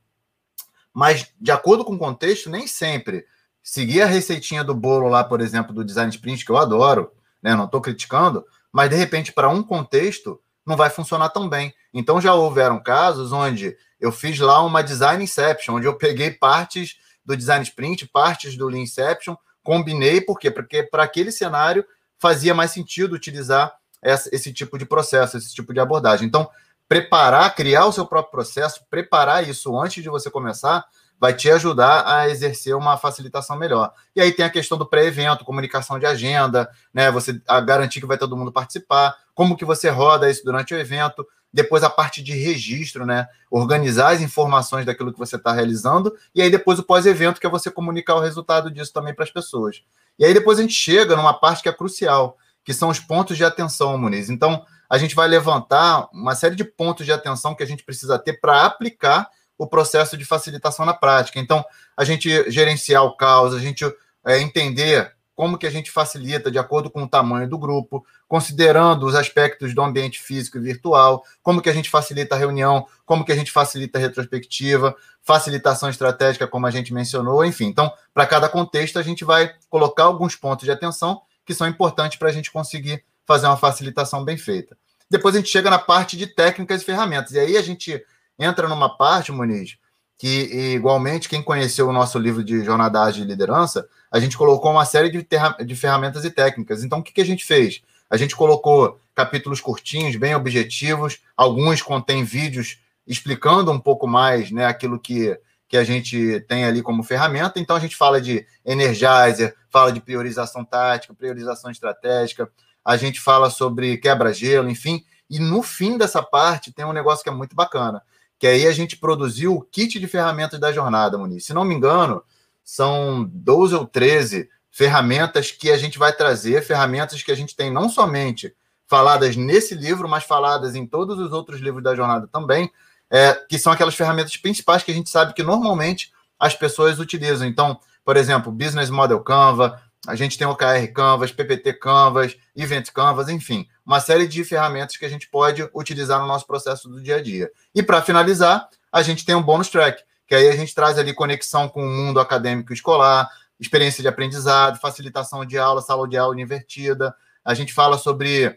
[0.91, 3.26] Mas, de acordo com o contexto, nem sempre
[3.62, 7.12] seguir a receitinha do bolo lá, por exemplo, do Design Sprint, que eu adoro,
[7.43, 7.55] né?
[7.55, 11.74] Não estou criticando, mas, de repente, para um contexto, não vai funcionar tão bem.
[11.93, 16.97] Então, já houveram casos onde eu fiz lá uma Design Inception, onde eu peguei partes
[17.31, 20.51] do Design Sprint, partes do Lean Inception, combinei, por quê?
[20.51, 21.85] Porque para aquele cenário
[22.18, 23.72] fazia mais sentido utilizar
[24.03, 26.26] essa, esse tipo de processo, esse tipo de abordagem.
[26.26, 26.51] Então,
[26.89, 30.85] preparar, criar o seu próprio processo, preparar isso antes de você começar,
[31.20, 33.93] vai te ajudar a exercer uma facilitação melhor.
[34.16, 37.11] E aí tem a questão do pré-evento, comunicação de agenda, né?
[37.11, 40.78] Você a garantir que vai todo mundo participar, como que você roda isso durante o
[40.78, 43.26] evento, depois a parte de registro, né?
[43.51, 47.51] Organizar as informações daquilo que você está realizando, e aí depois o pós-evento, que é
[47.51, 49.82] você comunicar o resultado disso também para as pessoas.
[50.18, 53.36] E aí depois a gente chega numa parte que é crucial, que são os pontos
[53.36, 54.30] de atenção, Muniz.
[54.30, 58.18] Então, a gente vai levantar uma série de pontos de atenção que a gente precisa
[58.18, 61.38] ter para aplicar o processo de facilitação na prática.
[61.38, 61.64] Então,
[61.96, 63.84] a gente gerenciar o caos, a gente
[64.26, 69.07] é, entender como que a gente facilita de acordo com o tamanho do grupo, considerando
[69.07, 73.24] os aspectos do ambiente físico e virtual, como que a gente facilita a reunião, como
[73.24, 77.66] que a gente facilita a retrospectiva, facilitação estratégica, como a gente mencionou, enfim.
[77.66, 82.18] Então, para cada contexto, a gente vai colocar alguns pontos de atenção que são importantes
[82.18, 84.76] para a gente conseguir fazer uma facilitação bem feita.
[85.11, 87.33] Depois a gente chega na parte de técnicas e ferramentas.
[87.33, 88.01] E aí a gente
[88.39, 89.76] entra numa parte, Muniz,
[90.16, 94.84] que igualmente quem conheceu o nosso livro de Jornada de Liderança, a gente colocou uma
[94.84, 95.26] série de,
[95.64, 96.82] de ferramentas e técnicas.
[96.82, 97.82] Então, o que, que a gente fez?
[98.08, 104.66] A gente colocou capítulos curtinhos, bem objetivos, alguns contêm vídeos explicando um pouco mais né,
[104.66, 105.38] aquilo que,
[105.68, 107.61] que a gente tem ali como ferramenta.
[107.61, 112.50] Então, a gente fala de Energizer, fala de priorização tática, priorização estratégica,
[112.84, 115.04] a gente fala sobre quebra-gelo, enfim.
[115.28, 118.02] E no fim dessa parte tem um negócio que é muito bacana
[118.40, 121.44] que aí a gente produziu o kit de ferramentas da jornada, Muniz.
[121.44, 122.22] Se não me engano,
[122.71, 127.68] são 12 ou 13 ferramentas que a gente vai trazer, ferramentas que a gente tem
[127.68, 128.55] não somente
[128.87, 132.71] faladas nesse livro, mas faladas em todos os outros livros da jornada também,
[133.11, 137.45] é, que são aquelas ferramentas principais que a gente sabe que normalmente as pessoas utilizam.
[137.45, 142.89] Então, por exemplo, Business Model Canva, a gente tem o KR Canvas, PPT Canvas, Event
[142.93, 147.03] Canvas, enfim, uma série de ferramentas que a gente pode utilizar no nosso processo do
[147.03, 147.51] dia a dia.
[147.75, 151.12] E para finalizar, a gente tem um bônus track, que aí a gente traz ali
[151.12, 153.28] conexão com o mundo acadêmico escolar,
[153.59, 157.12] experiência de aprendizado, facilitação de aula, sala de aula invertida.
[157.45, 158.57] A gente fala sobre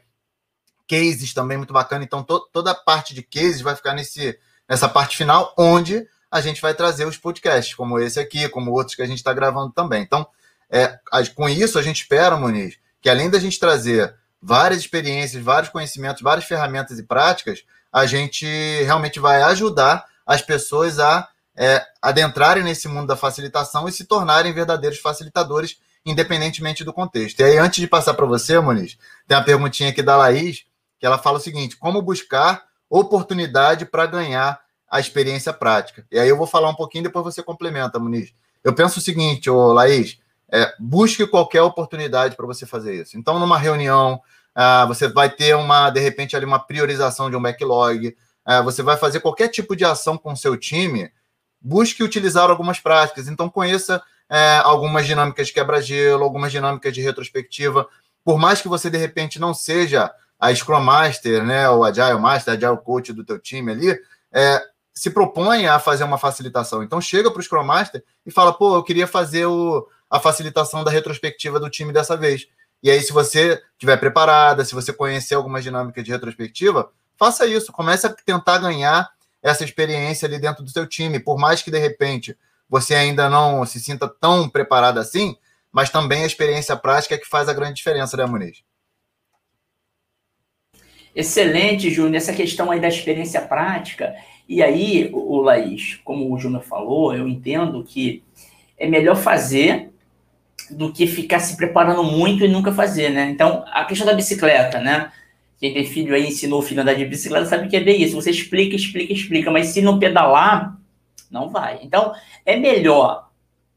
[0.87, 2.03] cases também muito bacana.
[2.03, 4.37] Então, to toda a parte de cases vai ficar nesse,
[4.69, 8.95] nessa parte final, onde a gente vai trazer os podcasts, como esse aqui, como outros
[8.95, 10.03] que a gente está gravando também.
[10.03, 10.27] Então,
[10.69, 10.99] é,
[11.33, 16.21] com isso, a gente espera, Muniz, que além da gente trazer várias experiências, vários conhecimentos,
[16.21, 18.45] várias ferramentas e práticas, a gente
[18.83, 24.53] realmente vai ajudar as pessoas a é, adentrarem nesse mundo da facilitação e se tornarem
[24.53, 27.39] verdadeiros facilitadores, independentemente do contexto.
[27.39, 28.97] E aí, antes de passar para você, Muniz,
[29.27, 30.65] tem uma perguntinha aqui da Laís,
[30.99, 36.05] que ela fala o seguinte: como buscar oportunidade para ganhar a experiência prática?
[36.11, 38.33] E aí eu vou falar um pouquinho, depois você complementa, Muniz.
[38.63, 40.17] Eu penso o seguinte, ô Laís,
[40.51, 43.17] é, busque qualquer oportunidade para você fazer isso.
[43.17, 44.21] Então, numa reunião,
[44.55, 48.83] ah, você vai ter uma, de repente, ali uma priorização de um backlog, ah, você
[48.83, 51.11] vai fazer qualquer tipo de ação com o seu time,
[51.63, 53.27] busque utilizar algumas práticas.
[53.27, 57.87] Então, conheça é, algumas dinâmicas de quebra-gelo, algumas dinâmicas de retrospectiva.
[58.23, 62.53] Por mais que você, de repente, não seja a Scrum Master, né, o Agile Master,
[62.53, 63.97] Agile Coach do teu time ali,
[64.31, 64.61] é,
[64.93, 66.83] se propõe a fazer uma facilitação.
[66.83, 70.83] Então, chega para o Scrum Master e fala, pô, eu queria fazer o, a facilitação
[70.83, 72.47] da retrospectiva do time dessa vez.
[72.81, 77.71] E aí, se você estiver preparada, se você conhecer algumas dinâmicas de retrospectiva, faça isso.
[77.71, 79.09] Comece a tentar ganhar
[79.43, 81.19] essa experiência ali dentro do seu time.
[81.19, 82.35] Por mais que, de repente,
[82.69, 85.35] você ainda não se sinta tão preparado assim,
[85.71, 88.63] mas também a experiência prática é que faz a grande diferença, né, Muniz?
[91.15, 92.15] Excelente, Júnior.
[92.15, 94.15] Essa questão aí da experiência prática.
[94.47, 98.23] E aí, o Laís, como o Júnior falou, eu entendo que
[98.77, 99.91] é melhor fazer
[100.69, 103.29] do que ficar se preparando muito e nunca fazer, né?
[103.29, 105.11] Então, a questão da bicicleta, né?
[105.63, 108.01] Quem tem filho aí ensinou o filho a andar de bicicleta sabe que é bem
[108.01, 108.15] isso.
[108.15, 110.77] Você explica, explica, explica, mas se não pedalar,
[111.31, 111.79] não vai.
[111.81, 112.13] Então,
[112.45, 113.29] é melhor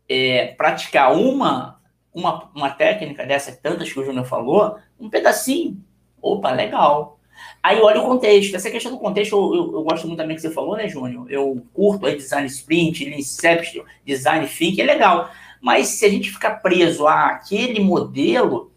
[0.08, 1.80] é, praticar uma,
[2.12, 5.80] uma, uma técnica dessa, tantas que o Júnior falou, um pedacinho.
[6.20, 7.20] Opa, legal.
[7.62, 8.56] Aí olha o contexto.
[8.56, 11.30] Essa questão do contexto, eu, eu, gosto muito também que você falou, né, Júnior?
[11.30, 15.30] Eu curto aí design sprint, inception, design thinking, é legal.
[15.60, 18.72] Mas se a gente ficar preso àquele modelo,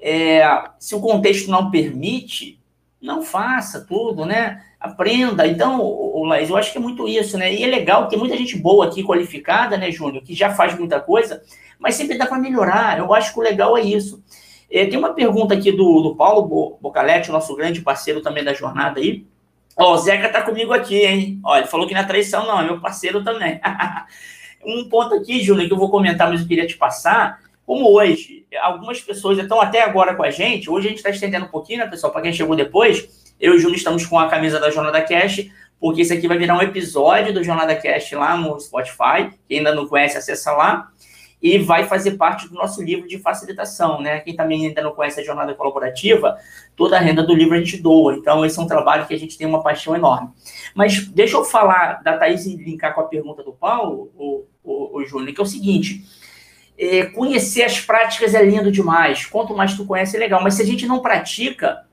[0.00, 0.42] é,
[0.78, 2.58] se o contexto não permite,
[3.00, 4.62] não faça tudo, né?
[4.78, 5.46] Aprenda.
[5.46, 7.52] Então, o, Laís, eu acho que é muito isso, né?
[7.54, 11.00] E é legal, tem muita gente boa aqui, qualificada, né, Júnior, que já faz muita
[11.00, 11.42] coisa,
[11.78, 12.98] mas sempre dá para melhorar.
[12.98, 14.22] Eu acho que o legal é isso.
[14.70, 19.00] É, tem uma pergunta aqui do, do Paulo Bocaletti, nosso grande parceiro também da jornada
[19.00, 19.26] aí.
[19.76, 21.40] Ó, o Zeca tá comigo aqui, hein?
[21.44, 23.60] Ó, ele falou que não é traição, não, é meu parceiro também.
[24.62, 27.40] Um ponto aqui, Júlio, que eu vou comentar, mas eu queria te passar,
[27.70, 31.44] como hoje, algumas pessoas estão até agora com a gente, hoje a gente está estendendo
[31.44, 34.28] um pouquinho, né, pessoal, para quem chegou depois, eu e o Júlio estamos com a
[34.28, 35.48] camisa da Jornada Cash,
[35.78, 39.72] porque esse aqui vai virar um episódio do Jornada Cash lá no Spotify, quem ainda
[39.72, 40.90] não conhece, acessa lá,
[41.40, 44.18] e vai fazer parte do nosso livro de facilitação, né?
[44.18, 46.36] Quem também ainda não conhece a jornada colaborativa,
[46.74, 48.14] toda a renda do livro a gente doa.
[48.14, 50.28] Então, esse é um trabalho que a gente tem uma paixão enorme.
[50.74, 54.98] Mas deixa eu falar da Thaís e linkar com a pergunta do Paulo, o, o,
[54.98, 56.04] o Júnior, que é o seguinte.
[56.82, 59.26] É, conhecer as práticas é lindo demais.
[59.26, 60.42] Quanto mais tu conhece, é legal.
[60.42, 61.84] Mas se a gente não pratica,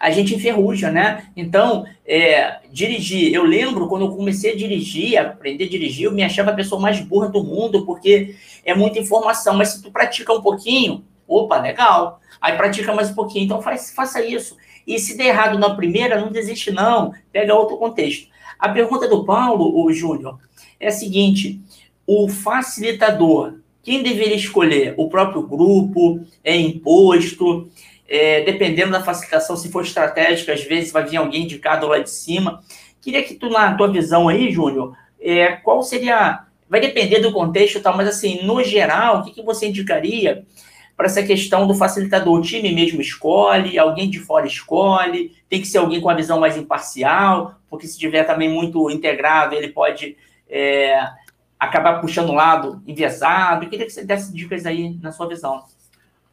[0.00, 1.26] a gente enferruja, né?
[1.36, 3.34] Então, é, dirigir.
[3.34, 6.80] Eu lembro quando eu comecei a dirigir, aprender a dirigir, eu me achava a pessoa
[6.80, 8.34] mais burra do mundo, porque
[8.64, 9.54] é muita informação.
[9.54, 12.20] Mas se tu pratica um pouquinho, opa, legal.
[12.40, 13.44] Aí pratica mais um pouquinho.
[13.44, 14.56] Então, faz, faça isso.
[14.86, 17.12] E se der errado na primeira, não desiste, não.
[17.30, 18.28] Pega outro contexto.
[18.58, 20.38] A pergunta do Paulo, o Júnior,
[20.80, 21.60] é a seguinte:
[22.06, 24.94] o facilitador, quem deveria escolher?
[24.96, 26.20] O próprio grupo?
[26.44, 27.70] É imposto?
[28.10, 32.10] é, dependendo da facilitação, se for estratégica, às vezes vai vir alguém indicado lá de
[32.10, 32.60] cima.
[33.00, 36.44] Queria que tu, na tua visão aí, Júnior, é, qual seria.
[36.68, 40.44] Vai depender do contexto e tal, mas assim, no geral, o que, que você indicaria
[40.96, 42.38] para essa questão do facilitador?
[42.38, 46.38] O time mesmo escolhe, alguém de fora escolhe, tem que ser alguém com a visão
[46.38, 50.16] mais imparcial, porque se tiver também muito integrado, ele pode
[50.48, 51.00] é,
[51.60, 53.64] acabar puxando o lado enviesado.
[53.64, 55.62] Eu queria que você desse dicas aí na sua visão.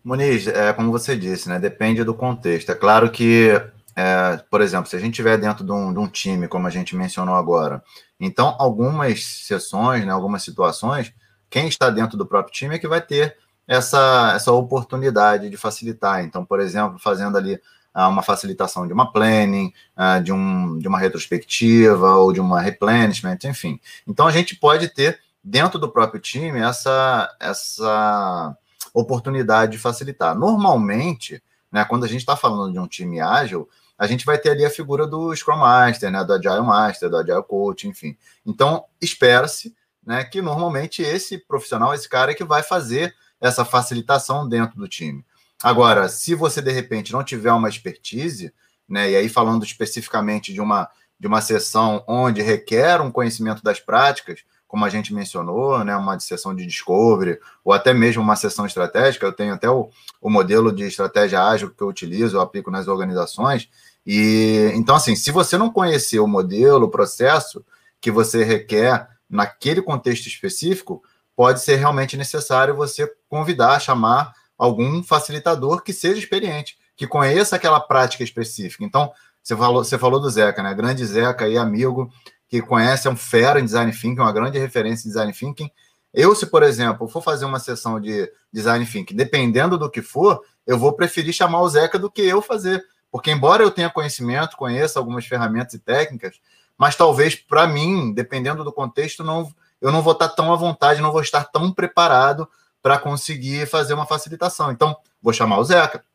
[0.02, 1.60] Muniz, é como você disse, né?
[1.60, 2.72] Depende do contexto.
[2.72, 3.50] É claro que,
[3.94, 6.70] é, por exemplo, se a gente estiver dentro de um, de um, time, como a
[6.70, 7.84] gente mencionou agora,
[8.18, 11.14] então algumas sessões, né, algumas situações,
[11.50, 13.36] quem está dentro do próprio time é que vai ter
[13.68, 16.24] essa, essa oportunidade de facilitar.
[16.24, 17.60] Então, por exemplo, fazendo ali
[18.06, 23.40] uma facilitação de uma planning, ah, de, um, de uma retrospectiva ou de uma replenishment,
[23.46, 23.80] enfim.
[24.06, 28.56] Então, a gente pode ter dentro do próprio time essa essa
[28.94, 30.38] oportunidade de facilitar.
[30.38, 31.42] Normalmente,
[31.72, 33.68] né, quando a gente está falando de um time ágil,
[33.98, 37.18] a gente vai ter ali a figura do Scrum Master, né, do Agile Master, do
[37.18, 38.16] Agile Coach, enfim.
[38.46, 39.76] Então, espera-se
[40.06, 44.88] né, que normalmente esse profissional, esse cara é que vai fazer essa facilitação dentro do
[44.88, 45.26] time.
[45.62, 48.54] Agora, se você de repente não tiver uma expertise,
[48.88, 50.90] né, e aí falando especificamente de uma
[51.20, 56.20] de uma sessão onde requer um conhecimento das práticas, como a gente mencionou, né, uma
[56.20, 59.26] sessão de discovery, ou até mesmo uma sessão estratégica.
[59.26, 59.90] Eu tenho até o,
[60.22, 63.70] o modelo de estratégia ágil que eu utilizo, eu aplico nas organizações.
[64.06, 67.66] E então, assim, se você não conhecer o modelo, o processo
[68.00, 71.02] que você requer naquele contexto específico,
[71.36, 77.80] pode ser realmente necessário você convidar, chamar algum facilitador que seja experiente, que conheça aquela
[77.80, 78.84] prática específica.
[78.84, 79.12] Então,
[79.44, 80.74] você falou, você falou do Zeca, né?
[80.74, 82.12] Grande Zeca aí, amigo,
[82.50, 85.70] que conhece, é um fera em design thinking, uma grande referência em design thinking.
[86.14, 90.42] Eu, se, por exemplo, for fazer uma sessão de design thinking, dependendo do que for,
[90.66, 92.84] eu vou preferir chamar o Zeca do que eu fazer.
[93.12, 96.40] Porque, embora eu tenha conhecimento, conheça algumas ferramentas e técnicas,
[96.78, 99.50] mas talvez para mim, dependendo do contexto, não,
[99.82, 102.48] eu não vou estar tão à vontade, não vou estar tão preparado
[102.88, 104.72] para conseguir fazer uma facilitação.
[104.72, 106.06] Então, vou chamar o Zeca.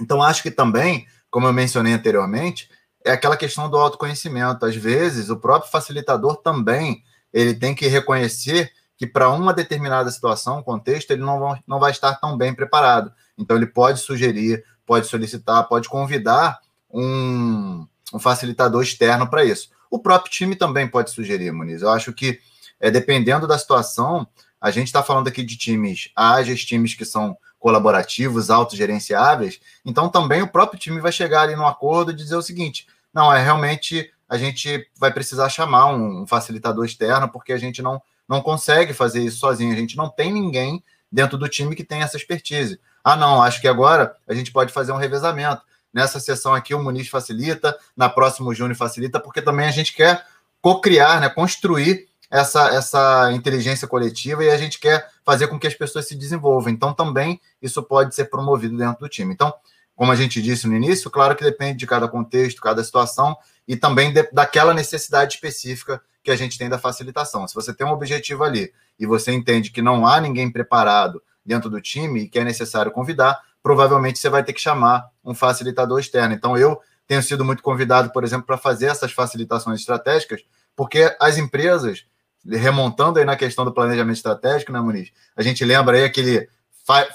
[0.00, 2.70] Então, acho que também, como eu mencionei anteriormente,
[3.04, 4.64] é aquela questão do autoconhecimento.
[4.64, 7.02] Às vezes, o próprio facilitador também
[7.34, 12.14] ele tem que reconhecer que para uma determinada situação, contexto, ele não, não vai estar
[12.14, 13.12] tão bem preparado.
[13.36, 16.60] Então, ele pode sugerir, pode solicitar, pode convidar
[16.90, 19.68] um, um facilitador externo para isso.
[19.90, 21.82] O próprio time também pode sugerir, Muniz.
[21.82, 22.40] Eu acho que,
[22.80, 24.26] é, dependendo da situação,
[24.60, 30.42] a gente está falando aqui de times ágeis, times que são colaborativos, autogerenciáveis, então também
[30.42, 34.10] o próprio time vai chegar ali no acordo e dizer o seguinte: não, é realmente
[34.28, 38.92] a gente vai precisar chamar um, um facilitador externo, porque a gente não, não consegue
[38.92, 42.80] fazer isso sozinho, a gente não tem ninguém dentro do time que tem essa expertise.
[43.02, 45.62] Ah, não, acho que agora a gente pode fazer um revezamento.
[45.94, 49.94] Nessa sessão aqui o Muniz facilita, na próxima o Júnior facilita, porque também a gente
[49.94, 50.26] quer
[50.60, 55.74] co-criar, né, construir essa, essa inteligência coletiva e a gente quer fazer com que as
[55.74, 56.72] pessoas se desenvolvam.
[56.72, 59.32] Então, também isso pode ser promovido dentro do time.
[59.32, 59.52] Então,
[59.94, 63.76] como a gente disse no início, claro que depende de cada contexto, cada situação e
[63.76, 67.46] também de, daquela necessidade específica que a gente tem da facilitação.
[67.48, 71.70] Se você tem um objetivo ali e você entende que não há ninguém preparado dentro
[71.70, 75.98] do time e que é necessário convidar, provavelmente você vai ter que chamar um facilitador
[75.98, 76.34] externo.
[76.34, 80.42] Então, eu tenho sido muito convidado, por exemplo, para fazer essas facilitações estratégicas,
[80.74, 82.04] porque as empresas,
[82.48, 85.10] remontando aí na questão do planejamento estratégico, né, Muniz?
[85.36, 86.48] A gente lembra aí aquele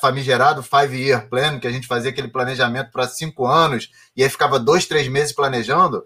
[0.01, 4.29] famigerado five year plan, que a gente fazia aquele planejamento para cinco anos e aí
[4.29, 6.05] ficava dois, três meses planejando.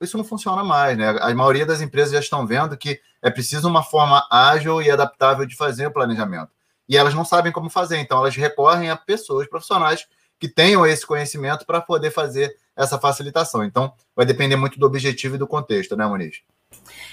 [0.00, 1.16] isso não funciona mais, né?
[1.20, 5.46] A maioria das empresas já estão vendo que é preciso uma forma ágil e adaptável
[5.46, 6.50] de fazer o planejamento.
[6.88, 10.06] E elas não sabem como fazer, então elas recorrem a pessoas profissionais
[10.40, 13.62] que tenham esse conhecimento para poder fazer essa facilitação.
[13.62, 16.42] Então, vai depender muito do objetivo e do contexto, né, Muniz?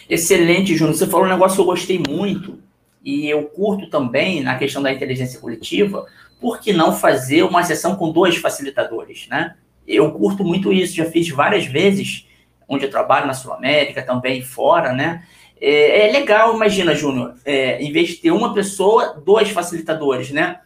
[0.09, 0.95] Excelente, Júnior.
[0.95, 2.59] Você falou um negócio que eu gostei muito
[3.03, 6.05] e eu curto também na questão da inteligência coletiva.
[6.39, 9.55] Por que não fazer uma sessão com dois facilitadores, né?
[9.87, 12.27] Eu curto muito isso, já fiz várias vezes,
[12.67, 15.23] onde eu trabalho na Sul América, também fora, né?
[15.59, 20.59] É, é legal, imagina, Júnior, é, em vez de ter uma pessoa, dois facilitadores, né?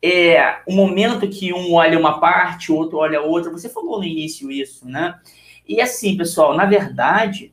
[0.00, 4.04] É, o momento que um olha uma parte, o outro olha outra, você falou no
[4.04, 5.16] início isso, né?
[5.68, 7.51] E assim, pessoal, na verdade,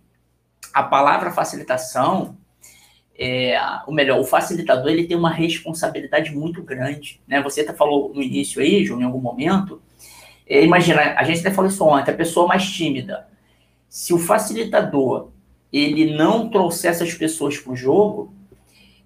[0.73, 2.37] a palavra facilitação,
[3.17, 7.41] é, ou melhor, o facilitador ele tem uma responsabilidade muito grande, né?
[7.41, 9.81] Você até falou no início aí, Júnior, em algum momento,
[10.47, 13.27] é, imagina, a gente até falou isso ontem, a pessoa mais tímida.
[13.87, 15.29] Se o facilitador
[15.71, 18.33] ele não trouxer essas pessoas para o jogo,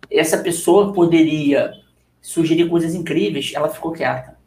[0.10, 1.74] essa pessoa poderia
[2.22, 4.38] sugerir coisas incríveis, ela ficou quieta.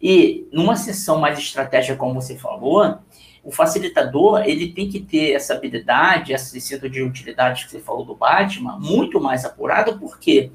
[0.00, 2.98] E numa sessão mais estratégica, como você falou,
[3.44, 8.04] o facilitador ele tem que ter essa habilidade, esse centro de utilidade que você falou
[8.04, 10.50] do Batman, muito mais apurado, por quê?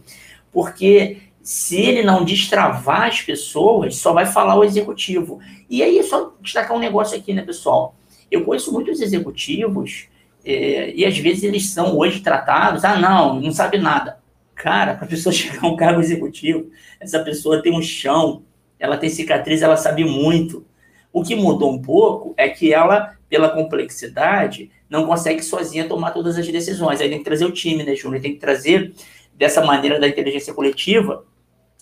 [0.52, 5.40] Porque se ele não destravar as pessoas, só vai falar o executivo.
[5.70, 7.96] E aí, só destacar um negócio aqui, né, pessoal?
[8.30, 10.08] Eu conheço muitos executivos
[10.44, 14.20] é, e às vezes eles são hoje tratados, ah, não, não sabe nada.
[14.56, 16.70] Cara, para a pessoa chegar a um cargo executivo,
[17.00, 18.44] essa pessoa tem um chão,
[18.80, 20.66] ela tem cicatriz, ela sabe muito.
[21.12, 26.38] O que mudou um pouco é que ela, pela complexidade, não consegue sozinha tomar todas
[26.38, 27.02] as decisões.
[27.02, 28.22] Aí tem que trazer o time, né, Júnior?
[28.22, 28.94] Tem que trazer
[29.34, 31.26] dessa maneira da inteligência coletiva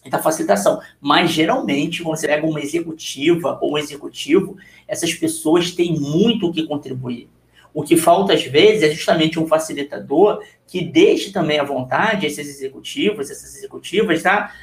[0.06, 0.80] e da facilitação.
[1.02, 4.56] Mas, geralmente, quando você pega uma executiva ou um executivo,
[4.88, 7.30] essas pessoas têm muito o que contribuir.
[7.74, 12.48] O que falta, às vezes, é justamente um facilitador que deixe também à vontade esses
[12.48, 14.54] executivos, essas executivas, tá?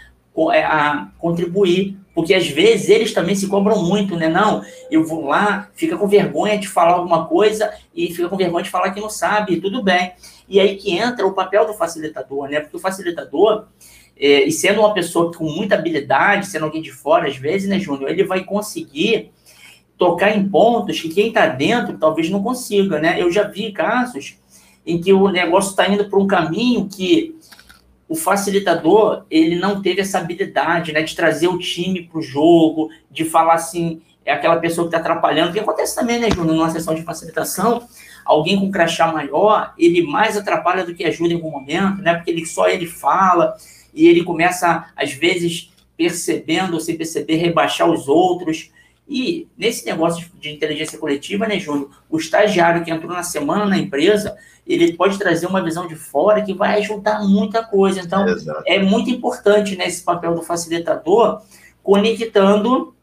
[0.52, 4.28] É, a contribuir, porque às vezes eles também se cobram muito, né?
[4.28, 8.64] Não, eu vou lá, fica com vergonha de falar alguma coisa e fica com vergonha
[8.64, 10.12] de falar que não sabe, tudo bem.
[10.48, 12.58] E aí que entra o papel do facilitador, né?
[12.58, 13.66] Porque o facilitador,
[14.16, 17.78] é, e sendo uma pessoa com muita habilidade, sendo alguém de fora, às vezes, né,
[17.78, 19.30] Júnior, ele vai conseguir
[19.96, 23.20] tocar em pontos que quem está dentro talvez não consiga, né?
[23.22, 24.36] Eu já vi casos
[24.84, 27.36] em que o negócio está indo para um caminho que
[28.08, 32.90] o facilitador ele não teve essa habilidade, né, de trazer o time para o jogo,
[33.10, 36.70] de falar assim, é aquela pessoa que está atrapalhando, que acontece também, né, Júnior, numa
[36.70, 37.86] sessão de facilitação,
[38.24, 42.30] alguém com crachá maior, ele mais atrapalha do que ajuda em algum momento, né, porque
[42.30, 43.54] ele só ele fala
[43.92, 48.70] e ele começa às vezes percebendo ou sem perceber rebaixar os outros,
[49.08, 53.76] e nesse negócio de inteligência coletiva, né, Júnior, o estagiário que entrou na semana na
[53.76, 54.36] empresa,
[54.66, 58.00] ele pode trazer uma visão de fora que vai ajudar muita coisa.
[58.00, 58.62] Então, Exato.
[58.66, 61.42] é muito importante né, esse papel do facilitador
[61.82, 62.94] conectando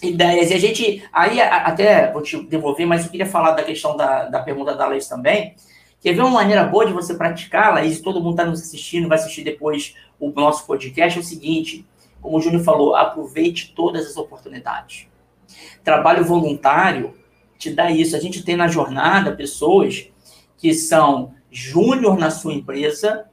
[0.00, 0.50] ideias.
[0.50, 4.26] E a gente, aí até vou te devolver, mas eu queria falar da questão da,
[4.26, 5.54] da pergunta da Laís também.
[6.00, 8.00] Quer ver uma maneira boa de você praticar, Laís?
[8.00, 11.18] Todo mundo está nos assistindo, vai assistir depois o nosso podcast.
[11.18, 11.84] É o seguinte,
[12.22, 15.08] como o Júnior falou, aproveite todas as oportunidades.
[15.82, 17.14] Trabalho voluntário
[17.58, 18.14] te dá isso.
[18.14, 20.08] A gente tem na jornada pessoas
[20.58, 23.24] que são júnior na sua empresa,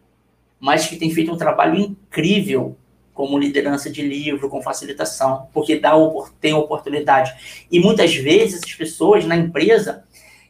[0.59, 2.78] mas que têm feito um trabalho incrível
[3.13, 5.93] como liderança de livro, com facilitação, porque dá,
[6.39, 7.65] tem oportunidade.
[7.71, 10.03] E muitas vezes as pessoas na empresa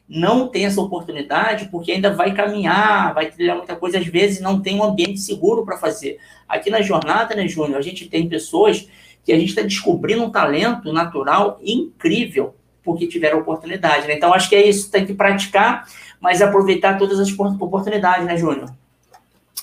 [0.08, 4.62] não têm essa oportunidade porque ainda vai caminhar, vai trilhar muita coisa, às vezes não
[4.62, 6.20] tem um ambiente seguro para fazer.
[6.48, 8.88] Aqui na jornada, né, Júnior, a gente tem pessoas
[9.24, 12.54] que a gente está descobrindo um talento natural incrível
[12.84, 14.08] porque tiveram oportunidade.
[14.08, 14.14] Né?
[14.14, 15.88] Então, acho que é isso, tem que praticar,
[16.26, 18.74] mas aproveitar todas as oportunidades, né, Júnior?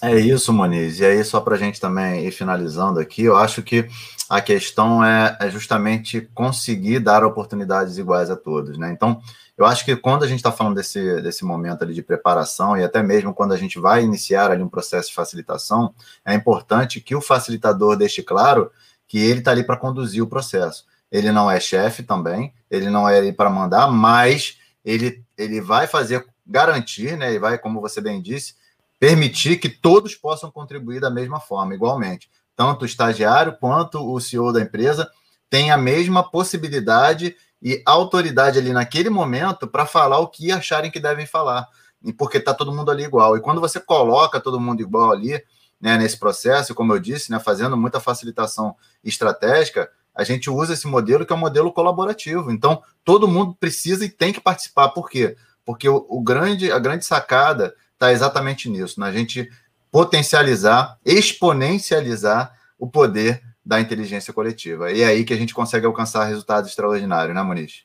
[0.01, 1.01] É isso, Moniz.
[1.01, 3.89] E aí, só para a gente também ir finalizando aqui, eu acho que
[4.31, 8.93] a questão é, é, justamente conseguir dar oportunidades iguais a todos, né?
[8.93, 9.21] Então,
[9.59, 12.85] eu acho que quando a gente está falando desse, desse momento ali de preparação e
[12.85, 15.93] até mesmo quando a gente vai iniciar ali um processo de facilitação,
[16.25, 18.71] é importante que o facilitador deixe claro
[19.09, 20.85] que ele está ali para conduzir o processo.
[21.11, 25.87] Ele não é chefe também, ele não é ali para mandar, mas ele, ele vai
[25.87, 27.31] fazer, garantir, né?
[27.31, 28.55] Ele vai, como você bem disse,
[28.99, 32.31] permitir que todos possam contribuir da mesma forma, igualmente.
[32.55, 35.11] Tanto o estagiário quanto o CEO da empresa
[35.49, 40.99] têm a mesma possibilidade e autoridade ali naquele momento para falar o que acharem que
[40.99, 41.69] devem falar,
[42.03, 43.37] e porque está todo mundo ali igual.
[43.37, 45.43] E quando você coloca todo mundo igual ali,
[45.81, 50.87] né, nesse processo, como eu disse, né, fazendo muita facilitação estratégica, a gente usa esse
[50.87, 52.51] modelo que é um modelo colaborativo.
[52.51, 54.91] Então, todo mundo precisa e tem que participar.
[54.91, 55.37] Por quê?
[55.65, 59.49] Porque o, o grande, a grande sacada está exatamente nisso, na gente
[59.91, 64.91] potencializar, exponencializar o poder da inteligência coletiva.
[64.91, 67.85] E é aí que a gente consegue alcançar resultados extraordinários, né, Muniz?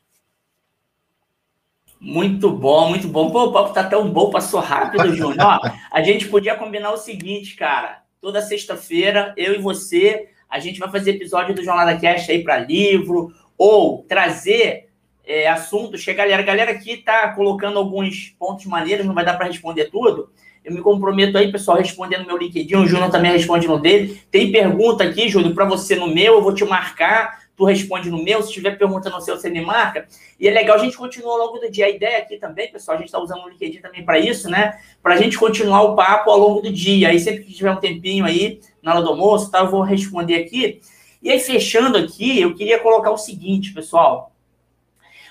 [1.99, 3.31] Muito bom, muito bom.
[3.31, 5.59] Pô, o papo tá tão bom, passou rápido, Júnior.
[5.91, 8.03] A gente podia combinar o seguinte, cara.
[8.21, 12.59] Toda sexta-feira, eu e você, a gente vai fazer episódio do Jornada Cast aí para
[12.59, 14.86] livro, ou trazer
[15.27, 19.25] é, assuntos que a galera, a galera aqui tá colocando alguns pontos maneiros, não vai
[19.25, 20.31] dar para responder tudo.
[20.63, 22.75] Eu me comprometo aí, pessoal, respondendo no meu LinkedIn.
[22.75, 24.21] O Júnior também responde no dele.
[24.31, 28.23] Tem pergunta aqui, Júnior, para você no meu, eu vou te marcar tu responde no
[28.23, 30.07] meu, se tiver pergunta no seu, você me marca.
[30.39, 31.87] E é legal a gente continuar ao longo do dia.
[31.87, 34.79] A ideia aqui também, pessoal, a gente está usando o LinkedIn também para isso, né?
[35.01, 37.09] Para a gente continuar o papo ao longo do dia.
[37.09, 40.35] Aí sempre que tiver um tempinho aí, na hora do almoço, tá, eu vou responder
[40.35, 40.79] aqui.
[41.19, 44.31] E aí, fechando aqui, eu queria colocar o seguinte, pessoal.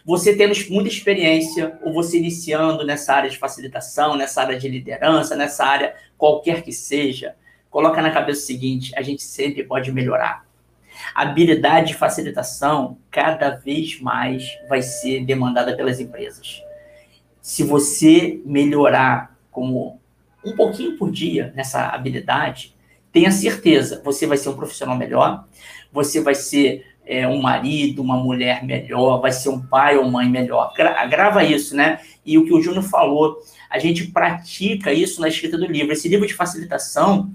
[0.06, 5.34] Você tendo muita experiência, ou você iniciando nessa área de facilitação, nessa área de liderança,
[5.34, 7.34] nessa área qualquer que seja,
[7.68, 10.46] coloca na cabeça o seguinte: a gente sempre pode melhorar
[11.14, 16.62] a habilidade de facilitação cada vez mais vai ser demandada pelas empresas.
[17.40, 20.00] Se você melhorar como
[20.44, 22.74] um pouquinho por dia nessa habilidade,
[23.12, 25.46] tenha certeza, você vai ser um profissional melhor,
[25.92, 30.28] você vai ser é, um marido, uma mulher melhor, vai ser um pai ou mãe
[30.28, 30.72] melhor.
[30.76, 32.00] Gra grava isso, né?
[32.24, 33.38] E o que o Júnior falou,
[33.70, 35.92] a gente pratica isso na escrita do livro.
[35.92, 37.32] Esse livro de facilitação,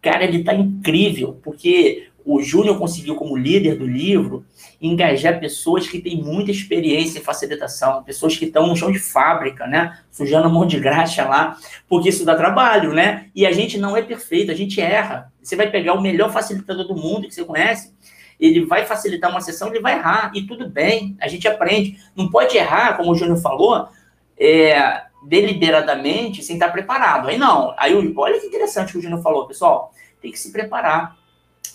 [0.00, 4.44] cara, ele tá incrível, porque o Júnior conseguiu, como líder do livro,
[4.80, 9.66] engajar pessoas que têm muita experiência em facilitação, pessoas que estão no chão de fábrica,
[9.66, 9.98] né?
[10.10, 11.56] Sujando a mão de graxa lá,
[11.88, 13.26] porque isso dá trabalho, né?
[13.34, 15.32] E a gente não é perfeito, a gente erra.
[15.42, 17.92] Você vai pegar o melhor facilitador do mundo que você conhece,
[18.40, 21.98] ele vai facilitar uma sessão, ele vai errar, e tudo bem, a gente aprende.
[22.16, 23.88] Não pode errar, como o Júnior falou,
[24.38, 27.28] é, deliberadamente, sem estar preparado.
[27.28, 27.74] Aí não.
[27.76, 29.92] Aí olha que interessante que o Júnior falou, pessoal.
[30.20, 31.20] Tem que se preparar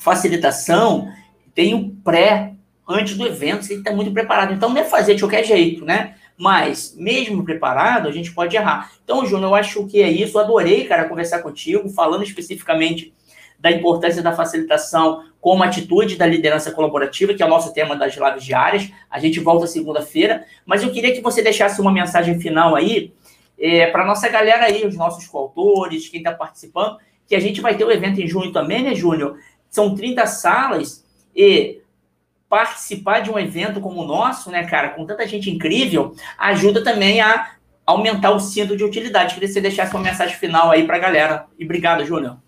[0.05, 1.11] facilitação
[1.55, 2.53] tem o pré,
[2.87, 4.53] antes do evento, você tem que estar muito preparado.
[4.53, 6.15] Então, não é fazer de qualquer jeito, né?
[6.37, 8.91] Mas, mesmo preparado, a gente pode errar.
[9.03, 10.37] Então, Júnior, eu acho que é isso.
[10.37, 13.13] Adorei, cara, conversar contigo, falando especificamente
[13.57, 18.15] da importância da facilitação como atitude da liderança colaborativa, que é o nosso tema das
[18.15, 18.89] lives diárias.
[19.07, 20.43] A gente volta segunda-feira.
[20.65, 23.13] Mas eu queria que você deixasse uma mensagem final aí
[23.55, 27.77] é, para nossa galera aí, os nossos coautores, quem está participando, que a gente vai
[27.77, 29.37] ter o um evento em junho também, né, Júnior?
[29.69, 31.79] são 30 salas e
[32.49, 37.21] participar de um evento como o nosso, né, cara, com tanta gente incrível, ajuda também
[37.21, 37.51] a
[37.85, 39.35] aumentar o cinto de utilidade.
[39.35, 41.45] Queria que você deixasse uma mensagem final aí para a galera.
[41.59, 42.43] E obrigado, Júnior.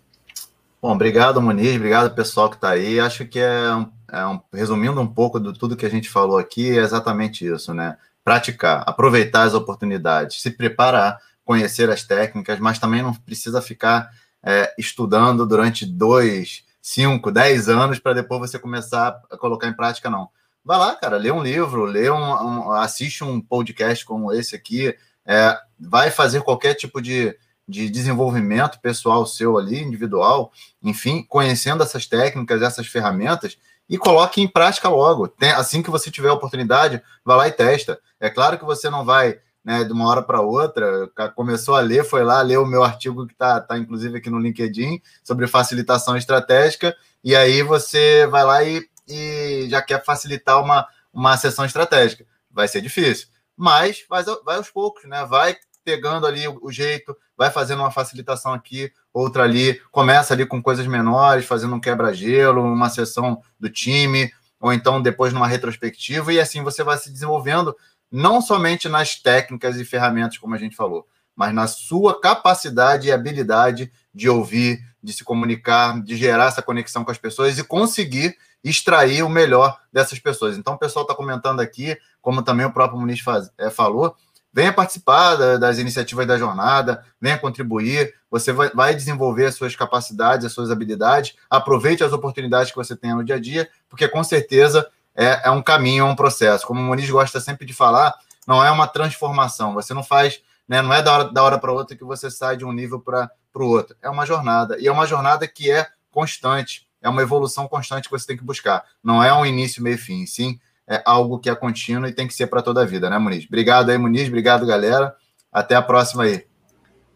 [0.80, 1.74] Bom, obrigado, Muniz.
[1.74, 3.00] Obrigado, pessoal que está aí.
[3.00, 6.38] Acho que é, um, é um, resumindo um pouco de tudo que a gente falou
[6.38, 7.96] aqui, é exatamente isso, né?
[8.22, 14.08] Praticar, aproveitar as oportunidades, se preparar, conhecer as técnicas, mas também não precisa ficar
[14.40, 20.08] é, estudando durante dois, 5, 10 anos para depois você começar a colocar em prática,
[20.08, 20.28] não.
[20.64, 24.94] Vai lá, cara, lê um livro, lê um, um assiste um podcast como esse aqui,
[25.26, 27.36] é, vai fazer qualquer tipo de,
[27.68, 30.50] de desenvolvimento pessoal seu ali, individual,
[30.82, 33.58] enfim, conhecendo essas técnicas, essas ferramentas,
[33.88, 35.28] e coloque em prática logo.
[35.28, 38.00] Tem, assim que você tiver a oportunidade, vai lá e testa.
[38.18, 42.04] É claro que você não vai né, de uma hora para outra, começou a ler,
[42.04, 46.16] foi lá ler o meu artigo que está tá, inclusive aqui no LinkedIn sobre facilitação
[46.16, 52.24] estratégica, e aí você vai lá e, e já quer facilitar uma, uma sessão estratégica.
[52.50, 55.24] Vai ser difícil, mas vai, vai aos poucos, né?
[55.26, 55.56] Vai
[55.88, 60.86] pegando ali o, jeito, vai fazendo uma facilitação aqui, outra ali, começa ali com coisas
[60.86, 64.30] menores, fazendo um quebra-gelo, uma sessão do time,
[64.60, 67.74] ou então depois numa retrospectiva, e assim você vai se desenvolvendo
[68.12, 73.12] não somente nas técnicas e ferramentas, como a gente falou, mas na sua capacidade e
[73.12, 78.36] habilidade de ouvir, de se comunicar, de gerar essa conexão com as pessoas e conseguir
[78.62, 80.58] extrair o melhor dessas pessoas.
[80.58, 84.14] Então, o pessoal está comentando aqui, como também o próprio Muniz faz, é, falou,
[84.58, 90.44] venha participar da, das iniciativas da jornada, venha contribuir, você vai, desenvolver as suas capacidades,
[90.44, 94.24] as suas habilidades, aproveite as oportunidades que você tem no dia a dia, porque com
[94.24, 96.66] certeza é, é um caminho, é um processo.
[96.66, 98.12] Como o Muniz gosta sempre de falar,
[98.48, 99.74] não é uma transformação.
[99.74, 102.56] Você não faz, né, não é da hora, da hora para outra que você sai
[102.56, 103.94] de um nível para o outro.
[104.02, 104.76] É uma jornada.
[104.80, 106.84] E é uma jornada que é constante.
[107.00, 108.84] É uma evolução constante que você tem que buscar.
[109.04, 110.26] Não é um início, meio fim.
[110.26, 113.18] Sim, é algo que é contínuo e tem que ser para toda a vida, né,
[113.18, 113.44] Muniz?
[113.44, 114.28] Obrigado aí, Muniz.
[114.28, 115.14] Obrigado, galera.
[115.52, 116.44] Até a próxima aí.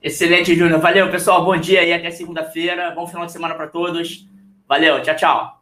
[0.03, 0.81] Excelente, Júnior.
[0.81, 1.45] Valeu, pessoal.
[1.45, 2.91] Bom dia e até segunda-feira.
[2.91, 4.27] Bom final de semana para todos.
[4.69, 5.62] Valeu, tchau, tchau.